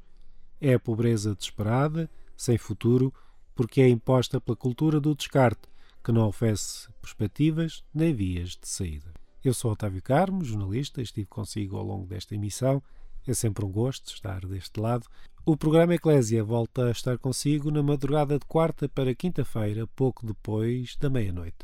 É 0.62 0.76
a 0.76 0.80
pobreza 0.80 1.34
desesperada, 1.34 2.08
sem 2.38 2.56
futuro, 2.56 3.12
porque 3.56 3.82
é 3.82 3.89
imposta 3.89 4.39
pela 4.39 4.56
cultura 4.56 5.00
do 5.00 5.15
descarte, 5.15 5.67
que 6.04 6.12
não 6.12 6.28
oferece 6.28 6.88
perspectivas 7.02 7.84
nem 7.91 8.13
vias 8.13 8.50
de 8.50 8.67
saída. 8.67 9.16
Eu 9.47 9.53
sou 9.53 9.71
Otávio 9.71 10.01
Carmo, 10.01 10.43
jornalista, 10.43 11.01
estive 11.01 11.25
consigo 11.25 11.77
ao 11.77 11.83
longo 11.86 12.05
desta 12.05 12.36
emissão. 12.36 12.83
É 13.25 13.33
sempre 13.33 13.63
um 13.63 13.71
gosto 13.71 14.13
estar 14.13 14.45
deste 14.45 14.77
lado. 14.77 15.07
O 15.45 15.55
programa 15.55 15.95
Eclésia 15.95 16.43
volta 16.43 16.88
a 16.88 16.91
estar 16.91 17.17
consigo 17.17 17.71
na 17.71 17.81
madrugada 17.81 18.38
de 18.38 18.45
quarta 18.45 18.89
para 18.89 19.15
quinta-feira, 19.15 19.88
pouco 19.95 20.27
depois 20.27 20.97
da 20.97 21.10
meia-noite. 21.10 21.60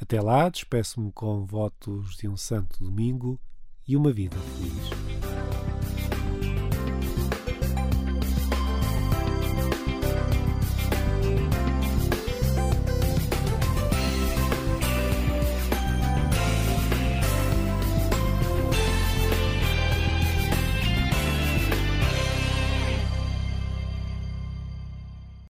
Até 0.00 0.20
lá, 0.20 0.48
despeço-me 0.48 1.10
com 1.10 1.44
votos 1.44 2.16
de 2.16 2.28
um 2.28 2.36
santo 2.36 2.84
domingo 2.84 3.40
e 3.88 3.96
uma 3.96 4.12
vida 4.12 4.36
feliz. 4.36 5.05